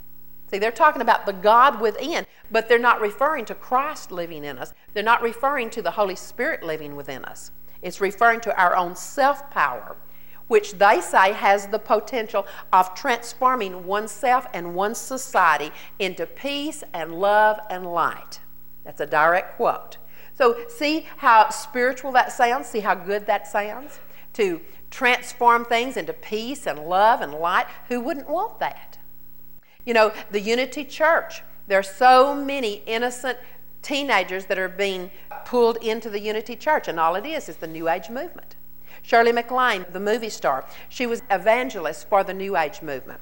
See, 0.50 0.58
they're 0.58 0.70
talking 0.72 1.02
about 1.02 1.26
the 1.26 1.32
God 1.32 1.80
within, 1.80 2.26
but 2.50 2.68
they're 2.68 2.78
not 2.78 3.00
referring 3.00 3.44
to 3.46 3.54
Christ 3.54 4.10
living 4.10 4.44
in 4.44 4.58
us. 4.58 4.72
They're 4.94 5.02
not 5.02 5.22
referring 5.22 5.70
to 5.70 5.82
the 5.82 5.90
Holy 5.90 6.16
Spirit 6.16 6.62
living 6.62 6.96
within 6.96 7.24
us. 7.24 7.50
It's 7.82 8.00
referring 8.00 8.40
to 8.40 8.60
our 8.60 8.74
own 8.74 8.96
self 8.96 9.50
power 9.50 9.96
which 10.48 10.72
they 10.72 11.00
say 11.00 11.32
has 11.32 11.66
the 11.68 11.78
potential 11.78 12.46
of 12.72 12.94
transforming 12.94 13.84
oneself 13.84 14.46
and 14.52 14.74
one's 14.74 14.98
society 14.98 15.70
into 15.98 16.26
peace 16.26 16.82
and 16.92 17.20
love 17.20 17.60
and 17.70 17.86
light. 17.86 18.40
That's 18.84 19.00
a 19.00 19.06
direct 19.06 19.56
quote. 19.56 19.98
So, 20.34 20.56
see 20.68 21.06
how 21.18 21.50
spiritual 21.50 22.12
that 22.12 22.32
sounds? 22.32 22.66
See 22.66 22.80
how 22.80 22.94
good 22.94 23.26
that 23.26 23.46
sounds? 23.46 24.00
To 24.34 24.60
transform 24.90 25.64
things 25.64 25.96
into 25.96 26.12
peace 26.12 26.66
and 26.66 26.78
love 26.80 27.20
and 27.20 27.34
light. 27.34 27.66
Who 27.88 28.00
wouldn't 28.00 28.28
want 28.28 28.58
that? 28.60 28.98
You 29.84 29.94
know, 29.94 30.12
the 30.30 30.40
Unity 30.40 30.84
Church, 30.84 31.42
there 31.66 31.78
are 31.78 31.82
so 31.82 32.34
many 32.34 32.82
innocent 32.86 33.38
teenagers 33.82 34.46
that 34.46 34.58
are 34.58 34.68
being 34.68 35.10
pulled 35.44 35.76
into 35.78 36.10
the 36.10 36.20
Unity 36.20 36.56
Church, 36.56 36.88
and 36.88 36.98
all 36.98 37.14
it 37.14 37.24
is 37.24 37.48
is 37.48 37.56
the 37.56 37.66
New 37.66 37.88
Age 37.88 38.10
movement. 38.10 38.56
Shirley 39.02 39.32
MacLaine, 39.32 39.86
the 39.92 40.00
movie 40.00 40.28
star, 40.28 40.66
she 40.88 41.06
was 41.06 41.22
evangelist 41.30 42.08
for 42.08 42.24
the 42.24 42.34
New 42.34 42.56
Age 42.56 42.82
movement. 42.82 43.20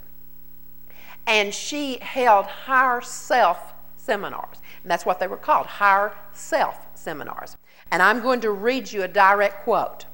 And 1.27 1.53
she 1.53 1.99
held 2.01 2.47
higher 2.47 3.01
self 3.01 3.75
seminars. 3.97 4.59
And 4.83 4.91
that's 4.91 5.05
what 5.05 5.21
they 5.21 5.27
were 5.27 5.37
called 5.37 5.67
higher 5.67 6.13
self 6.33 6.87
seminars. 6.95 7.57
And 7.91 8.03
I'm 8.03 8.21
going 8.21 8.41
to 8.41 8.51
read 8.51 8.91
you 8.91 9.03
a 9.03 9.09
direct 9.09 9.65
quote. 9.65 10.07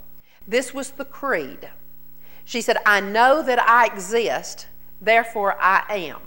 This 0.46 0.74
was 0.74 0.90
the 0.90 1.04
creed. 1.04 1.70
She 2.44 2.60
said, 2.60 2.78
I 2.84 3.00
know 3.00 3.42
that 3.42 3.60
I 3.60 3.86
exist, 3.86 4.66
therefore 5.00 5.56
I 5.60 5.84
am. 5.88 6.20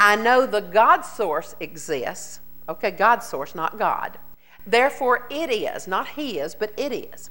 I 0.00 0.16
know 0.16 0.46
the 0.46 0.60
God 0.60 1.02
source 1.02 1.54
exists. 1.60 2.40
Okay, 2.68 2.90
God 2.90 3.22
source, 3.22 3.54
not 3.54 3.78
God. 3.78 4.18
Therefore, 4.66 5.26
it 5.30 5.50
is, 5.50 5.86
not 5.86 6.08
he 6.08 6.38
is, 6.38 6.54
but 6.54 6.72
it 6.76 6.92
is. 6.92 7.30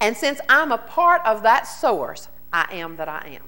And 0.00 0.16
since 0.16 0.40
I'm 0.48 0.70
a 0.70 0.78
part 0.78 1.22
of 1.24 1.42
that 1.42 1.66
source, 1.66 2.28
I 2.52 2.66
am 2.72 2.96
that 2.96 3.08
I 3.08 3.28
am. 3.34 3.42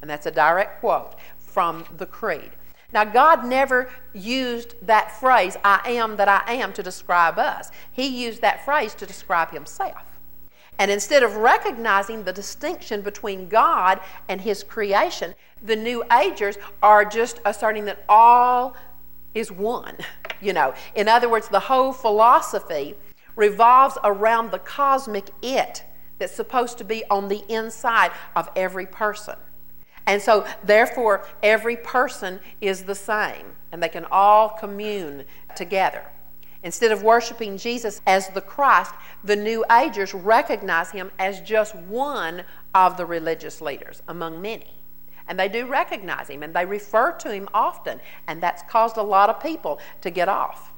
And 0.00 0.10
that's 0.10 0.26
a 0.26 0.30
direct 0.30 0.80
quote 0.80 1.14
from 1.38 1.84
the 1.98 2.06
Creed. 2.06 2.50
Now, 2.92 3.04
God 3.04 3.46
never 3.46 3.90
used 4.12 4.74
that 4.82 5.18
phrase, 5.18 5.56
I 5.64 5.80
am 5.84 6.16
that 6.16 6.28
I 6.28 6.54
am, 6.54 6.72
to 6.74 6.82
describe 6.82 7.38
us. 7.38 7.70
He 7.90 8.06
used 8.06 8.40
that 8.42 8.64
phrase 8.64 8.94
to 8.94 9.06
describe 9.06 9.50
Himself. 9.50 10.11
And 10.78 10.90
instead 10.90 11.22
of 11.22 11.36
recognizing 11.36 12.24
the 12.24 12.32
distinction 12.32 13.02
between 13.02 13.48
God 13.48 14.00
and 14.28 14.40
His 14.40 14.64
creation, 14.64 15.34
the 15.62 15.76
New 15.76 16.02
Agers 16.12 16.56
are 16.82 17.04
just 17.04 17.40
asserting 17.44 17.84
that 17.84 18.04
all 18.08 18.76
is 19.34 19.50
one. 19.50 19.96
You 20.40 20.52
know, 20.52 20.74
in 20.96 21.06
other 21.06 21.28
words, 21.28 21.48
the 21.48 21.60
whole 21.60 21.92
philosophy 21.92 22.96
revolves 23.36 23.96
around 24.02 24.50
the 24.50 24.58
cosmic 24.58 25.30
it 25.40 25.84
that's 26.18 26.34
supposed 26.34 26.78
to 26.78 26.84
be 26.84 27.04
on 27.10 27.28
the 27.28 27.44
inside 27.48 28.10
of 28.34 28.50
every 28.56 28.86
person. 28.86 29.36
And 30.06 30.20
so, 30.20 30.44
therefore, 30.64 31.26
every 31.44 31.76
person 31.76 32.40
is 32.60 32.82
the 32.82 32.94
same, 32.96 33.52
and 33.70 33.80
they 33.80 33.88
can 33.88 34.04
all 34.10 34.48
commune 34.48 35.24
together. 35.54 36.02
Instead 36.62 36.92
of 36.92 37.02
worshiping 37.02 37.58
Jesus 37.58 38.00
as 38.06 38.28
the 38.28 38.40
Christ, 38.40 38.94
the 39.24 39.36
New 39.36 39.64
Agers 39.70 40.14
recognize 40.14 40.90
him 40.90 41.10
as 41.18 41.40
just 41.40 41.74
one 41.74 42.44
of 42.74 42.96
the 42.96 43.06
religious 43.06 43.60
leaders 43.60 44.02
among 44.08 44.40
many. 44.40 44.74
And 45.26 45.38
they 45.38 45.48
do 45.48 45.66
recognize 45.66 46.28
him 46.28 46.42
and 46.42 46.54
they 46.54 46.64
refer 46.64 47.12
to 47.12 47.32
him 47.32 47.48
often, 47.52 48.00
and 48.26 48.40
that's 48.42 48.62
caused 48.64 48.96
a 48.96 49.02
lot 49.02 49.30
of 49.30 49.42
people 49.42 49.80
to 50.00 50.10
get 50.10 50.28
off. 50.28 50.72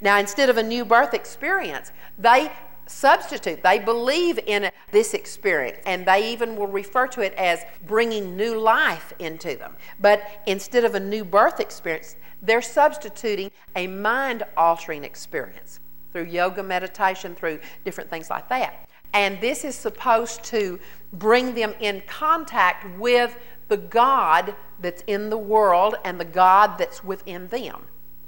Now, 0.00 0.18
instead 0.18 0.50
of 0.50 0.56
a 0.56 0.62
new 0.62 0.84
birth 0.84 1.14
experience, 1.14 1.92
they 2.18 2.50
substitute. 2.86 3.62
They 3.62 3.78
believe 3.78 4.38
in 4.46 4.70
this 4.90 5.14
experience 5.14 5.78
and 5.86 6.04
they 6.04 6.32
even 6.32 6.56
will 6.56 6.66
refer 6.66 7.06
to 7.08 7.20
it 7.20 7.32
as 7.34 7.64
bringing 7.86 8.36
new 8.36 8.58
life 8.58 9.12
into 9.18 9.56
them. 9.56 9.76
But 10.00 10.22
instead 10.46 10.84
of 10.84 10.94
a 10.94 11.00
new 11.00 11.24
birth 11.24 11.60
experience, 11.60 12.16
they're 12.42 12.60
substituting 12.62 13.50
a 13.76 13.86
mind 13.86 14.42
altering 14.56 15.04
experience 15.04 15.80
through 16.12 16.24
yoga 16.24 16.62
meditation, 16.62 17.34
through 17.34 17.58
different 17.84 18.10
things 18.10 18.28
like 18.28 18.48
that. 18.48 18.88
And 19.14 19.40
this 19.40 19.64
is 19.64 19.74
supposed 19.74 20.42
to 20.44 20.78
bring 21.12 21.54
them 21.54 21.74
in 21.80 22.02
contact 22.06 22.98
with 22.98 23.38
the 23.68 23.76
God 23.76 24.54
that's 24.80 25.02
in 25.06 25.30
the 25.30 25.38
world 25.38 25.94
and 26.04 26.20
the 26.20 26.24
God 26.24 26.76
that's 26.78 27.02
within 27.04 27.48
them, 27.48 27.86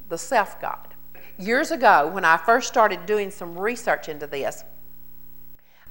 the 0.09 0.19
self 0.19 0.61
God 0.61 0.95
years 1.39 1.71
ago, 1.71 2.09
when 2.09 2.25
I 2.25 2.37
first 2.37 2.69
started 2.69 3.07
doing 3.07 3.31
some 3.31 3.59
research 3.59 4.09
into 4.09 4.27
this, 4.27 4.65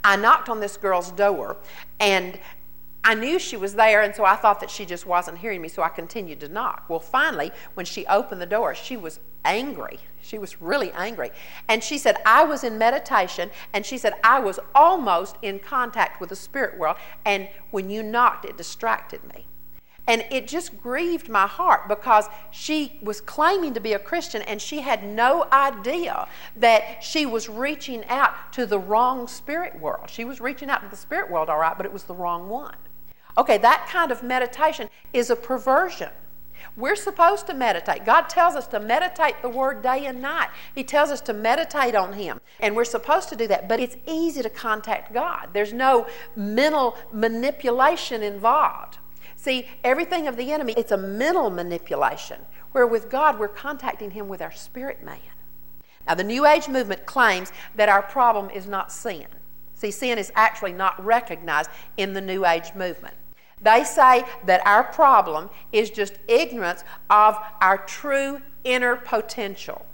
I 0.03 0.15
knocked 0.15 0.49
on 0.49 0.59
this 0.59 0.77
girl's 0.77 1.11
door 1.11 1.57
and 1.99 2.39
I 3.05 3.15
knew 3.15 3.37
she 3.37 3.57
was 3.57 3.73
there, 3.73 4.01
and 4.01 4.15
so 4.15 4.23
I 4.23 4.35
thought 4.35 4.61
that 4.61 4.69
she 4.69 4.85
just 4.85 5.05
wasn't 5.05 5.37
hearing 5.37 5.61
me, 5.61 5.67
so 5.67 5.83
I 5.83 5.89
continued 5.89 6.39
to 6.39 6.47
knock. 6.47 6.85
Well, 6.87 7.01
finally, 7.01 7.51
when 7.73 7.85
she 7.85 8.05
opened 8.07 8.41
the 8.41 8.45
door, 8.45 8.73
she 8.73 8.95
was 8.95 9.19
angry. 9.43 9.99
She 10.21 10.37
was 10.37 10.61
really 10.61 10.89
angry. 10.93 11.31
And 11.67 11.83
she 11.83 11.97
said, 11.97 12.15
I 12.25 12.45
was 12.45 12.63
in 12.63 12.77
meditation, 12.77 13.49
and 13.73 13.85
she 13.85 13.97
said, 13.97 14.13
I 14.23 14.39
was 14.39 14.57
almost 14.73 15.35
in 15.41 15.59
contact 15.59 16.21
with 16.21 16.29
the 16.29 16.35
spirit 16.37 16.77
world, 16.77 16.95
and 17.25 17.49
when 17.71 17.89
you 17.89 18.03
knocked, 18.03 18.45
it 18.45 18.55
distracted 18.55 19.21
me. 19.33 19.47
And 20.07 20.25
it 20.31 20.47
just 20.47 20.81
grieved 20.81 21.29
my 21.29 21.47
heart 21.47 21.87
because 21.87 22.27
she 22.51 22.99
was 23.01 23.21
claiming 23.21 23.73
to 23.73 23.79
be 23.79 23.93
a 23.93 23.99
Christian 23.99 24.41
and 24.41 24.61
she 24.61 24.81
had 24.81 25.01
no 25.01 25.47
idea 25.53 26.27
that 26.57 27.01
she 27.01 27.25
was 27.25 27.47
reaching 27.47 28.03
out 28.09 28.51
to 28.51 28.65
the 28.65 28.77
wrong 28.77 29.29
spirit 29.29 29.79
world. 29.79 30.09
She 30.09 30.25
was 30.25 30.41
reaching 30.41 30.69
out 30.69 30.81
to 30.83 30.89
the 30.89 30.97
spirit 30.97 31.31
world, 31.31 31.49
all 31.49 31.57
right, 31.57 31.77
but 31.77 31.85
it 31.85 31.93
was 31.93 32.03
the 32.03 32.13
wrong 32.13 32.49
one. 32.49 32.75
Okay, 33.37 33.57
that 33.57 33.87
kind 33.89 34.11
of 34.11 34.23
meditation 34.23 34.89
is 35.11 35.29
a 35.29 35.35
perversion. 35.35 36.09
We're 36.75 36.95
supposed 36.95 37.45
to 37.47 37.53
meditate. 37.53 38.05
God 38.05 38.29
tells 38.29 38.55
us 38.55 38.67
to 38.67 38.79
meditate 38.79 39.41
the 39.41 39.49
Word 39.49 39.83
day 39.83 40.05
and 40.05 40.21
night. 40.21 40.49
He 40.73 40.83
tells 40.83 41.09
us 41.09 41.21
to 41.21 41.33
meditate 41.33 41.93
on 41.93 42.13
Him. 42.13 42.39
And 42.59 42.75
we're 42.75 42.85
supposed 42.85 43.29
to 43.29 43.35
do 43.35 43.47
that. 43.47 43.69
But 43.69 43.79
it's 43.79 43.97
easy 44.07 44.41
to 44.41 44.49
contact 44.49 45.13
God, 45.13 45.49
there's 45.53 45.73
no 45.73 46.07
mental 46.35 46.97
manipulation 47.11 48.23
involved. 48.23 48.97
See, 49.35 49.67
everything 49.83 50.27
of 50.27 50.37
the 50.37 50.51
enemy, 50.51 50.73
it's 50.77 50.91
a 50.91 50.97
mental 50.97 51.49
manipulation, 51.49 52.39
where 52.71 52.87
with 52.87 53.09
God, 53.09 53.37
we're 53.37 53.49
contacting 53.49 54.11
Him 54.11 54.27
with 54.27 54.41
our 54.41 54.53
spirit 54.53 55.03
man. 55.03 55.19
Now, 56.07 56.15
the 56.15 56.23
New 56.23 56.45
Age 56.45 56.67
movement 56.67 57.05
claims 57.05 57.51
that 57.75 57.89
our 57.89 58.01
problem 58.01 58.49
is 58.49 58.67
not 58.67 58.91
sin. 58.91 59.27
See, 59.73 59.91
sin 59.91 60.17
is 60.17 60.31
actually 60.35 60.73
not 60.73 61.03
recognized 61.03 61.69
in 61.97 62.13
the 62.13 62.21
New 62.21 62.45
Age 62.45 62.73
movement. 62.73 63.15
They 63.63 63.83
say 63.83 64.23
that 64.45 64.65
our 64.67 64.83
problem 64.83 65.49
is 65.71 65.89
just 65.89 66.19
ignorance 66.27 66.83
of 67.09 67.37
our 67.61 67.77
true 67.77 68.41
inner 68.63 68.97
potential, 68.97 69.85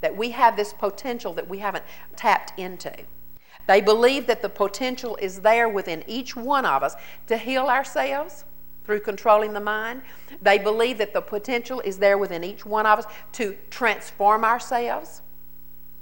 that 0.00 0.16
we 0.16 0.30
have 0.30 0.56
this 0.56 0.72
potential 0.72 1.32
that 1.34 1.48
we 1.48 1.58
haven't 1.58 1.84
tapped 2.14 2.58
into. 2.58 2.94
They 3.66 3.80
believe 3.80 4.26
that 4.28 4.42
the 4.42 4.48
potential 4.48 5.16
is 5.20 5.40
there 5.40 5.68
within 5.68 6.04
each 6.06 6.36
one 6.36 6.64
of 6.64 6.82
us 6.82 6.94
to 7.26 7.36
heal 7.36 7.66
ourselves, 7.66 8.44
through 8.84 9.00
controlling 9.00 9.52
the 9.52 9.60
mind. 9.60 10.00
They 10.40 10.58
believe 10.58 10.98
that 10.98 11.12
the 11.12 11.20
potential 11.20 11.80
is 11.80 11.98
there 11.98 12.16
within 12.16 12.44
each 12.44 12.64
one 12.64 12.86
of 12.86 13.00
us 13.00 13.06
to 13.32 13.56
transform 13.68 14.44
ourselves, 14.44 15.22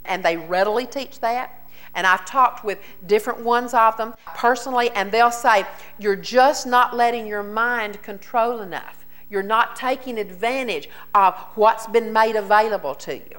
and 0.05 0.23
they 0.23 0.37
readily 0.37 0.87
teach 0.87 1.21
that. 1.21 1.64
And 1.95 2.07
I've 2.07 2.25
talked 2.25 2.65
with 2.65 2.79
different 3.07 3.41
ones 3.41 3.75
of 3.75 3.97
them 3.97 4.15
personally, 4.35 4.91
and 4.91 5.11
they'll 5.11 5.31
say, 5.31 5.67
You're 5.99 6.17
just 6.17 6.67
not 6.67 6.97
letting 6.97 7.27
your 7.27 7.43
mind 7.43 8.03
control 8.03 8.61
enough. 8.61 9.05
You're 9.31 9.43
not 9.43 9.77
taking 9.77 10.19
advantage 10.19 10.89
of 11.15 11.35
what's 11.55 11.87
been 11.87 12.13
made 12.13 12.37
available 12.37 12.95
to 12.97 13.17
you. 13.17 13.39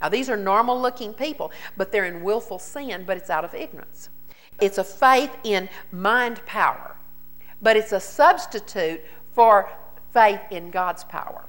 Now, 0.00 0.08
these 0.08 0.28
are 0.28 0.36
normal 0.36 0.80
looking 0.80 1.14
people, 1.14 1.52
but 1.76 1.92
they're 1.92 2.04
in 2.04 2.22
willful 2.22 2.58
sin, 2.58 3.04
but 3.06 3.16
it's 3.16 3.30
out 3.30 3.44
of 3.44 3.54
ignorance. 3.54 4.10
It's 4.60 4.78
a 4.78 4.84
faith 4.84 5.36
in 5.44 5.68
mind 5.92 6.44
power 6.46 6.96
but 7.62 7.76
it's 7.76 7.92
a 7.92 8.00
substitute 8.00 9.02
for 9.32 9.70
faith 10.12 10.40
in 10.50 10.70
God's 10.70 11.04
power. 11.04 11.44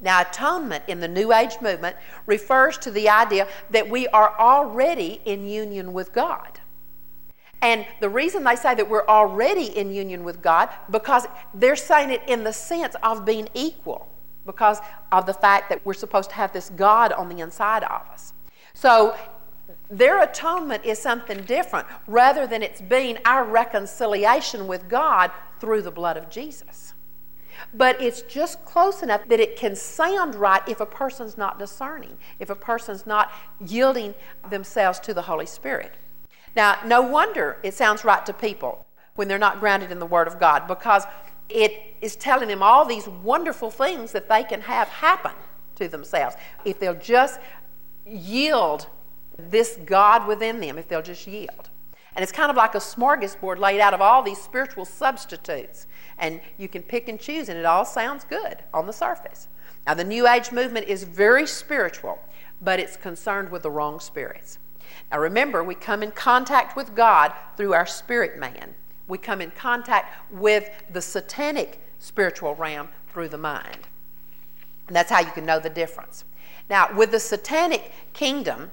Now, 0.00 0.20
atonement 0.20 0.84
in 0.88 1.00
the 1.00 1.08
New 1.08 1.32
Age 1.32 1.56
movement 1.60 1.96
refers 2.26 2.76
to 2.78 2.90
the 2.90 3.08
idea 3.08 3.48
that 3.70 3.88
we 3.88 4.06
are 4.08 4.38
already 4.38 5.20
in 5.24 5.46
union 5.46 5.92
with 5.92 6.12
God. 6.12 6.60
And 7.62 7.86
the 8.00 8.08
reason 8.08 8.44
they 8.44 8.56
say 8.56 8.74
that 8.74 8.88
we're 8.88 9.06
already 9.06 9.76
in 9.76 9.90
union 9.90 10.22
with 10.22 10.42
God, 10.42 10.68
because 10.90 11.26
they're 11.54 11.76
saying 11.76 12.10
it 12.10 12.22
in 12.26 12.44
the 12.44 12.52
sense 12.52 12.94
of 13.02 13.24
being 13.24 13.48
equal, 13.54 14.08
because 14.44 14.78
of 15.10 15.26
the 15.26 15.34
fact 15.34 15.70
that 15.70 15.84
we're 15.84 15.94
supposed 15.94 16.30
to 16.30 16.36
have 16.36 16.52
this 16.52 16.70
God 16.70 17.12
on 17.12 17.28
the 17.28 17.40
inside 17.40 17.82
of 17.82 18.02
us. 18.12 18.34
So 18.74 19.16
their 19.88 20.22
atonement 20.22 20.84
is 20.84 20.98
something 20.98 21.42
different 21.44 21.86
rather 22.06 22.46
than 22.46 22.62
it's 22.62 22.80
being 22.80 23.18
our 23.24 23.44
reconciliation 23.44 24.66
with 24.66 24.88
God 24.88 25.30
through 25.58 25.82
the 25.82 25.90
blood 25.90 26.16
of 26.16 26.28
Jesus. 26.28 26.85
But 27.74 28.00
it's 28.00 28.22
just 28.22 28.64
close 28.64 29.02
enough 29.02 29.28
that 29.28 29.40
it 29.40 29.56
can 29.56 29.76
sound 29.76 30.34
right 30.34 30.62
if 30.68 30.80
a 30.80 30.86
person's 30.86 31.36
not 31.36 31.58
discerning, 31.58 32.16
if 32.38 32.50
a 32.50 32.54
person's 32.54 33.06
not 33.06 33.32
yielding 33.64 34.14
themselves 34.50 34.98
to 35.00 35.14
the 35.14 35.22
Holy 35.22 35.46
Spirit. 35.46 35.92
Now, 36.54 36.78
no 36.84 37.02
wonder 37.02 37.58
it 37.62 37.74
sounds 37.74 38.04
right 38.04 38.24
to 38.26 38.32
people 38.32 38.86
when 39.14 39.28
they're 39.28 39.38
not 39.38 39.60
grounded 39.60 39.90
in 39.90 39.98
the 39.98 40.06
Word 40.06 40.26
of 40.26 40.40
God 40.40 40.66
because 40.66 41.04
it 41.48 41.94
is 42.00 42.16
telling 42.16 42.48
them 42.48 42.62
all 42.62 42.84
these 42.84 43.06
wonderful 43.08 43.70
things 43.70 44.12
that 44.12 44.28
they 44.28 44.42
can 44.42 44.62
have 44.62 44.88
happen 44.88 45.32
to 45.76 45.88
themselves 45.88 46.36
if 46.64 46.78
they'll 46.78 46.94
just 46.94 47.40
yield 48.06 48.86
this 49.38 49.78
God 49.84 50.26
within 50.26 50.60
them 50.60 50.78
if 50.78 50.88
they'll 50.88 51.02
just 51.02 51.26
yield. 51.26 51.70
And 52.16 52.22
it's 52.22 52.32
kind 52.32 52.50
of 52.50 52.56
like 52.56 52.74
a 52.74 52.78
smorgasbord 52.78 53.58
laid 53.58 53.78
out 53.78 53.92
of 53.92 54.00
all 54.00 54.22
these 54.22 54.40
spiritual 54.40 54.86
substitutes. 54.86 55.86
And 56.18 56.40
you 56.56 56.66
can 56.66 56.82
pick 56.82 57.08
and 57.08 57.20
choose, 57.20 57.50
and 57.50 57.58
it 57.58 57.66
all 57.66 57.84
sounds 57.84 58.24
good 58.24 58.64
on 58.72 58.86
the 58.86 58.92
surface. 58.92 59.48
Now, 59.86 59.92
the 59.92 60.02
New 60.02 60.26
Age 60.26 60.50
movement 60.50 60.88
is 60.88 61.04
very 61.04 61.46
spiritual, 61.46 62.18
but 62.62 62.80
it's 62.80 62.96
concerned 62.96 63.50
with 63.50 63.62
the 63.62 63.70
wrong 63.70 64.00
spirits. 64.00 64.58
Now, 65.12 65.18
remember, 65.18 65.62
we 65.62 65.74
come 65.74 66.02
in 66.02 66.10
contact 66.10 66.74
with 66.74 66.94
God 66.94 67.32
through 67.56 67.74
our 67.74 67.86
spirit 67.86 68.38
man. 68.38 68.74
We 69.08 69.18
come 69.18 69.42
in 69.42 69.50
contact 69.50 70.32
with 70.32 70.70
the 70.90 71.02
satanic 71.02 71.80
spiritual 71.98 72.54
realm 72.54 72.88
through 73.12 73.28
the 73.28 73.38
mind. 73.38 73.88
And 74.86 74.96
that's 74.96 75.10
how 75.10 75.20
you 75.20 75.30
can 75.32 75.44
know 75.44 75.60
the 75.60 75.70
difference. 75.70 76.24
Now, 76.70 76.94
with 76.96 77.10
the 77.10 77.20
satanic 77.20 77.92
kingdom, 78.14 78.70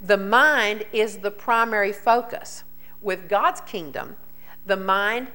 the 0.00 0.16
mind 0.16 0.86
is 0.92 1.18
the 1.18 1.30
primary 1.30 1.92
focus. 1.92 2.64
With 3.06 3.28
God's 3.28 3.60
kingdom, 3.60 4.16
the 4.66 4.76
mind 4.76 5.28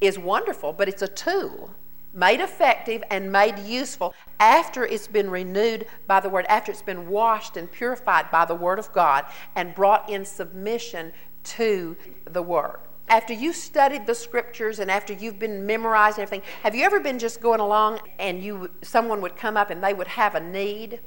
is 0.00 0.18
wonderful, 0.18 0.72
but 0.72 0.88
it's 0.88 1.00
a 1.00 1.06
tool. 1.06 1.70
made 2.12 2.40
effective 2.40 3.04
and 3.08 3.30
made 3.30 3.56
useful 3.60 4.12
after 4.40 4.84
it's 4.84 5.06
been 5.06 5.30
renewed 5.30 5.86
by 6.08 6.18
the 6.18 6.28
Word, 6.28 6.44
after 6.48 6.72
it's 6.72 6.82
been 6.82 7.08
washed 7.08 7.56
and 7.56 7.70
purified 7.70 8.30
by 8.32 8.44
the 8.44 8.54
Word 8.54 8.80
of 8.80 8.92
God 8.92 9.26
and 9.54 9.74
brought 9.76 10.10
in 10.10 10.24
submission 10.24 11.12
to 11.44 11.96
the 12.24 12.42
Word. 12.42 12.78
After 13.08 13.32
you've 13.32 13.54
studied 13.54 14.06
the 14.06 14.14
scriptures 14.16 14.80
and 14.80 14.90
after 14.90 15.12
you've 15.12 15.38
been 15.38 15.64
memorizing 15.64 16.22
everything, 16.22 16.48
have 16.64 16.74
you 16.74 16.82
ever 16.82 16.98
been 16.98 17.20
just 17.20 17.40
going 17.40 17.60
along 17.60 18.00
and 18.18 18.42
you 18.42 18.70
someone 18.82 19.20
would 19.20 19.36
come 19.36 19.56
up 19.56 19.70
and 19.70 19.84
they 19.84 19.94
would 19.94 20.08
have 20.08 20.34
a 20.34 20.40
need, 20.40 20.98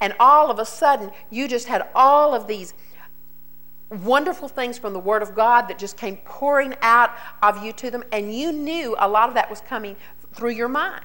and 0.00 0.14
all 0.18 0.50
of 0.50 0.58
a 0.58 0.64
sudden 0.64 1.10
you 1.28 1.48
just 1.48 1.68
had 1.68 1.86
all 1.94 2.34
of 2.34 2.46
these 2.46 2.72
wonderful 3.90 4.48
things 4.48 4.78
from 4.78 4.92
the 4.92 5.00
Word 5.00 5.22
of 5.22 5.34
God 5.34 5.68
that 5.68 5.78
just 5.78 5.96
came 5.96 6.16
pouring 6.18 6.74
out 6.82 7.10
of 7.42 7.62
you 7.64 7.72
to 7.74 7.90
them, 7.90 8.04
and 8.12 8.34
you 8.34 8.52
knew 8.52 8.96
a 8.98 9.08
lot 9.08 9.28
of 9.28 9.34
that 9.34 9.50
was 9.50 9.60
coming 9.60 9.96
through 10.32 10.50
your 10.50 10.68
mind. 10.68 11.04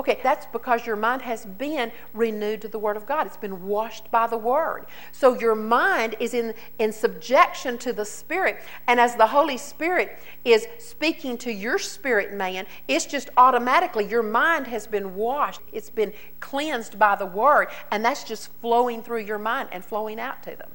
Okay, 0.00 0.18
that's 0.22 0.46
because 0.46 0.86
your 0.86 0.96
mind 0.96 1.22
has 1.22 1.44
been 1.44 1.92
renewed 2.14 2.62
to 2.62 2.68
the 2.68 2.78
Word 2.78 2.96
of 2.96 3.06
God. 3.06 3.26
It's 3.26 3.36
been 3.36 3.66
washed 3.66 4.10
by 4.10 4.26
the 4.26 4.38
Word. 4.38 4.86
So 5.12 5.38
your 5.38 5.54
mind 5.54 6.16
is 6.18 6.34
in, 6.34 6.54
in 6.78 6.92
subjection 6.92 7.78
to 7.78 7.92
the 7.92 8.04
Spirit. 8.04 8.62
And 8.86 8.98
as 8.98 9.16
the 9.16 9.26
Holy 9.26 9.58
Spirit 9.58 10.18
is 10.44 10.66
speaking 10.78 11.36
to 11.38 11.52
your 11.52 11.78
spirit 11.78 12.32
man, 12.32 12.66
it's 12.88 13.04
just 13.04 13.28
automatically 13.36 14.06
your 14.06 14.22
mind 14.22 14.66
has 14.66 14.86
been 14.86 15.14
washed. 15.14 15.60
It's 15.72 15.90
been 15.90 16.12
cleansed 16.40 16.98
by 16.98 17.14
the 17.14 17.26
Word. 17.26 17.68
And 17.90 18.04
that's 18.04 18.24
just 18.24 18.50
flowing 18.60 19.02
through 19.02 19.20
your 19.20 19.38
mind 19.38 19.68
and 19.72 19.84
flowing 19.84 20.18
out 20.18 20.42
to 20.44 20.56
them. 20.56 20.70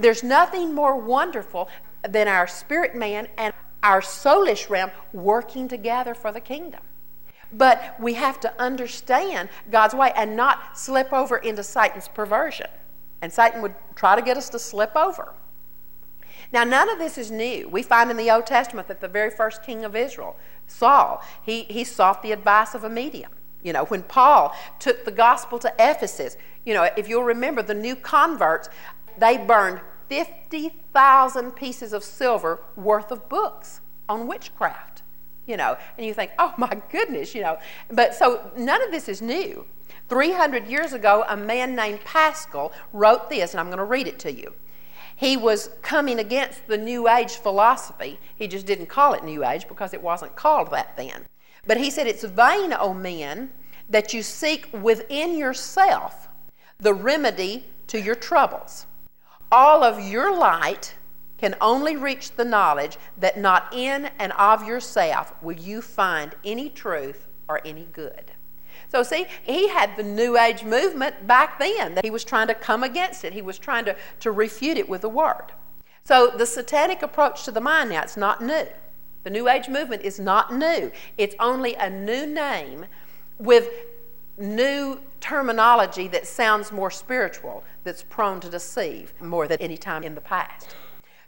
There's 0.00 0.22
nothing 0.22 0.74
more 0.74 0.96
wonderful 0.96 1.68
than 2.08 2.26
our 2.28 2.46
spirit 2.46 2.94
man 2.94 3.28
and 3.36 3.52
our 3.82 4.00
soulish 4.00 4.68
realm 4.68 4.90
working 5.12 5.68
together 5.68 6.14
for 6.14 6.32
the 6.32 6.40
kingdom. 6.40 6.80
But 7.52 7.96
we 7.98 8.14
have 8.14 8.38
to 8.40 8.62
understand 8.62 9.48
God's 9.70 9.94
way 9.94 10.12
and 10.14 10.36
not 10.36 10.78
slip 10.78 11.12
over 11.12 11.36
into 11.36 11.64
Satan's 11.64 12.08
perversion. 12.08 12.68
And 13.22 13.32
Satan 13.32 13.60
would 13.62 13.74
try 13.94 14.16
to 14.16 14.22
get 14.22 14.36
us 14.36 14.48
to 14.50 14.58
slip 14.58 14.96
over. 14.96 15.34
Now, 16.52 16.64
none 16.64 16.88
of 16.88 16.98
this 16.98 17.18
is 17.18 17.30
new. 17.30 17.68
We 17.68 17.82
find 17.82 18.10
in 18.10 18.16
the 18.16 18.30
Old 18.30 18.46
Testament 18.46 18.88
that 18.88 19.00
the 19.00 19.08
very 19.08 19.30
first 19.30 19.62
king 19.62 19.84
of 19.84 19.94
Israel, 19.94 20.36
Saul, 20.66 21.22
he, 21.42 21.64
he 21.64 21.84
sought 21.84 22.22
the 22.22 22.32
advice 22.32 22.74
of 22.74 22.84
a 22.84 22.88
medium. 22.88 23.32
You 23.62 23.72
know, 23.72 23.84
when 23.84 24.02
Paul 24.02 24.54
took 24.78 25.04
the 25.04 25.10
gospel 25.10 25.58
to 25.58 25.72
Ephesus, 25.78 26.36
you 26.64 26.72
know, 26.72 26.88
if 26.96 27.08
you'll 27.08 27.24
remember, 27.24 27.62
the 27.62 27.74
new 27.74 27.94
converts, 27.94 28.68
they 29.18 29.36
burned 29.36 29.80
50,000 30.10 31.52
pieces 31.52 31.92
of 31.92 32.02
silver 32.02 32.60
worth 32.74 33.12
of 33.12 33.28
books 33.28 33.80
on 34.08 34.26
witchcraft, 34.26 35.02
you 35.46 35.56
know. 35.56 35.76
And 35.96 36.04
you 36.04 36.12
think, 36.12 36.32
oh 36.36 36.52
my 36.58 36.82
goodness, 36.90 37.32
you 37.32 37.42
know. 37.42 37.58
But 37.88 38.14
so 38.16 38.50
none 38.56 38.82
of 38.82 38.90
this 38.90 39.08
is 39.08 39.22
new. 39.22 39.64
300 40.08 40.66
years 40.66 40.92
ago, 40.92 41.24
a 41.28 41.36
man 41.36 41.76
named 41.76 42.00
Pascal 42.00 42.72
wrote 42.92 43.30
this, 43.30 43.52
and 43.52 43.60
I'm 43.60 43.66
going 43.66 43.78
to 43.78 43.84
read 43.84 44.08
it 44.08 44.18
to 44.20 44.32
you. 44.32 44.52
He 45.14 45.36
was 45.36 45.70
coming 45.80 46.18
against 46.18 46.66
the 46.66 46.78
New 46.78 47.08
Age 47.08 47.36
philosophy. 47.36 48.18
He 48.34 48.48
just 48.48 48.66
didn't 48.66 48.86
call 48.86 49.14
it 49.14 49.22
New 49.22 49.44
Age 49.44 49.68
because 49.68 49.94
it 49.94 50.02
wasn't 50.02 50.34
called 50.34 50.72
that 50.72 50.96
then. 50.96 51.26
But 51.66 51.76
he 51.76 51.88
said, 51.88 52.08
It's 52.08 52.24
vain, 52.24 52.72
O 52.72 52.92
men, 52.92 53.50
that 53.88 54.12
you 54.12 54.24
seek 54.24 54.68
within 54.72 55.38
yourself 55.38 56.28
the 56.78 56.94
remedy 56.94 57.66
to 57.86 58.00
your 58.00 58.16
troubles 58.16 58.86
all 59.50 59.82
of 59.82 60.00
your 60.00 60.36
light 60.36 60.94
can 61.38 61.56
only 61.60 61.96
reach 61.96 62.32
the 62.32 62.44
knowledge 62.44 62.98
that 63.16 63.38
not 63.38 63.72
in 63.72 64.10
and 64.18 64.32
of 64.32 64.66
yourself 64.66 65.32
will 65.42 65.56
you 65.56 65.80
find 65.80 66.34
any 66.44 66.68
truth 66.68 67.26
or 67.48 67.60
any 67.64 67.88
good. 67.92 68.32
So, 68.90 69.02
see, 69.02 69.26
he 69.42 69.68
had 69.68 69.96
the 69.96 70.02
New 70.02 70.36
Age 70.36 70.64
movement 70.64 71.26
back 71.26 71.58
then. 71.58 71.94
That 71.94 72.04
he 72.04 72.10
was 72.10 72.24
trying 72.24 72.48
to 72.48 72.54
come 72.54 72.82
against 72.82 73.24
it, 73.24 73.32
he 73.32 73.42
was 73.42 73.58
trying 73.58 73.84
to, 73.84 73.96
to 74.20 74.32
refute 74.32 74.76
it 74.76 74.88
with 74.88 75.02
the 75.02 75.08
Word. 75.08 75.52
So, 76.04 76.32
the 76.36 76.46
satanic 76.46 77.02
approach 77.02 77.44
to 77.44 77.52
the 77.52 77.60
mind 77.60 77.90
now, 77.90 78.02
it's 78.02 78.16
not 78.16 78.42
new. 78.42 78.66
The 79.22 79.30
New 79.30 79.48
Age 79.48 79.68
movement 79.68 80.02
is 80.02 80.18
not 80.18 80.52
new, 80.52 80.90
it's 81.16 81.36
only 81.38 81.74
a 81.74 81.88
new 81.88 82.26
name 82.26 82.86
with 83.38 83.68
new 84.38 85.00
terminology 85.20 86.08
that 86.08 86.26
sounds 86.26 86.72
more 86.72 86.90
spiritual, 86.90 87.62
that's 87.84 88.02
prone 88.02 88.40
to 88.40 88.50
deceive 88.50 89.12
more 89.20 89.48
than 89.48 89.58
any 89.60 89.76
time 89.76 90.02
in 90.02 90.14
the 90.14 90.20
past. 90.20 90.74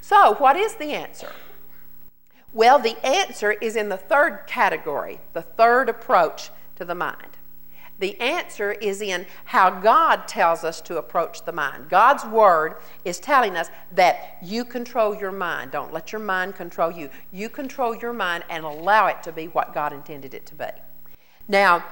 So, 0.00 0.34
what 0.34 0.56
is 0.56 0.74
the 0.74 0.92
answer? 0.92 1.32
Well, 2.52 2.78
the 2.78 2.96
answer 3.06 3.52
is 3.52 3.76
in 3.76 3.88
the 3.88 3.96
third 3.96 4.46
category, 4.46 5.20
the 5.32 5.42
third 5.42 5.88
approach 5.88 6.50
to 6.76 6.84
the 6.84 6.94
mind. 6.94 7.38
The 7.98 8.20
answer 8.20 8.72
is 8.72 9.00
in 9.00 9.26
how 9.44 9.70
God 9.70 10.26
tells 10.26 10.64
us 10.64 10.80
to 10.82 10.98
approach 10.98 11.44
the 11.44 11.52
mind. 11.52 11.88
God's 11.88 12.24
Word 12.24 12.78
is 13.04 13.20
telling 13.20 13.56
us 13.56 13.70
that 13.92 14.38
you 14.42 14.64
control 14.64 15.14
your 15.14 15.30
mind. 15.30 15.70
Don't 15.70 15.92
let 15.92 16.10
your 16.10 16.20
mind 16.20 16.56
control 16.56 16.90
you. 16.90 17.10
You 17.30 17.48
control 17.48 17.94
your 17.94 18.12
mind 18.12 18.44
and 18.50 18.64
allow 18.64 19.06
it 19.06 19.22
to 19.22 19.32
be 19.32 19.46
what 19.46 19.72
God 19.72 19.92
intended 19.92 20.34
it 20.34 20.46
to 20.46 20.54
be. 20.56 20.64
Now, 21.46 21.84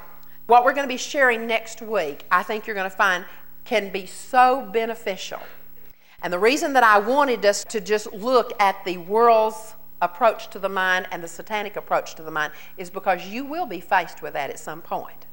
what 0.46 0.64
we're 0.64 0.72
going 0.72 0.88
to 0.88 0.92
be 0.92 0.98
sharing 0.98 1.46
next 1.46 1.80
week, 1.80 2.24
I 2.28 2.42
think 2.42 2.66
you're 2.66 2.74
going 2.74 2.90
to 2.90 2.96
find 2.96 3.24
can 3.70 3.88
be 3.88 4.04
so 4.04 4.68
beneficial. 4.72 5.38
And 6.24 6.32
the 6.32 6.40
reason 6.40 6.72
that 6.72 6.82
I 6.82 6.98
wanted 6.98 7.46
us 7.46 7.62
to 7.66 7.80
just 7.80 8.12
look 8.12 8.52
at 8.58 8.84
the 8.84 8.98
world's 8.98 9.76
approach 10.02 10.50
to 10.50 10.58
the 10.58 10.68
mind 10.68 11.06
and 11.12 11.22
the 11.22 11.28
satanic 11.28 11.76
approach 11.76 12.16
to 12.16 12.24
the 12.24 12.32
mind 12.32 12.52
is 12.76 12.90
because 12.90 13.28
you 13.28 13.44
will 13.44 13.66
be 13.66 13.80
faced 13.80 14.22
with 14.22 14.32
that 14.32 14.50
at 14.50 14.58
some 14.58 14.82
point. 14.82 15.28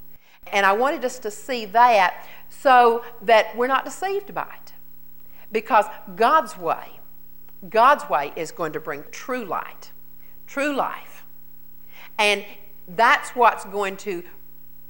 And 0.54 0.67
I 0.67 0.73
wanted 0.73 1.04
us 1.04 1.17
to 1.19 1.32
see 1.32 1.65
that 1.65 2.28
so 2.50 3.04
that 3.23 3.58
we're 3.58 3.65
not 3.65 3.86
deceived 3.86 4.36
by 4.36 4.54
it. 4.62 4.73
Because 5.52 5.86
God's 6.15 6.56
way, 6.60 7.00
God's 7.67 8.08
way 8.08 8.34
is 8.36 8.52
going 8.52 8.73
to 8.73 8.80
bring 8.80 9.04
true 9.10 9.45
light, 9.45 9.91
true 10.45 10.76
life. 10.76 11.26
And 12.19 12.45
that's 12.88 13.32
what's 13.32 13.65
going 13.65 13.97
to 13.97 14.21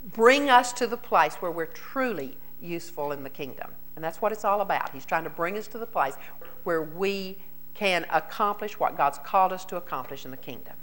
bring 0.04 0.50
us 0.50 0.74
to 0.74 0.86
the 0.86 0.98
place 0.98 1.36
where 1.36 1.50
we're 1.50 1.66
truly 1.66 2.38
useful 2.62 3.12
in 3.12 3.24
the 3.24 3.30
kingdom. 3.30 3.72
And 3.96 4.04
that's 4.04 4.22
what 4.22 4.32
it's 4.32 4.46
all 4.46 4.62
about. 4.62 4.92
He's 4.92 5.06
trying 5.06 5.24
to 5.24 5.30
bring 5.30 5.58
us 5.58 5.68
to 5.70 5.78
the 5.78 5.88
place 5.88 6.16
where 6.64 6.82
we 6.82 7.38
can 7.74 8.06
accomplish 8.12 8.80
what 8.80 8.98
God's 8.98 9.20
called 9.20 9.54
us 9.54 9.66
to 9.66 9.76
accomplish 9.76 10.26
in 10.26 10.32
the 10.32 10.38
kingdom. 10.38 10.74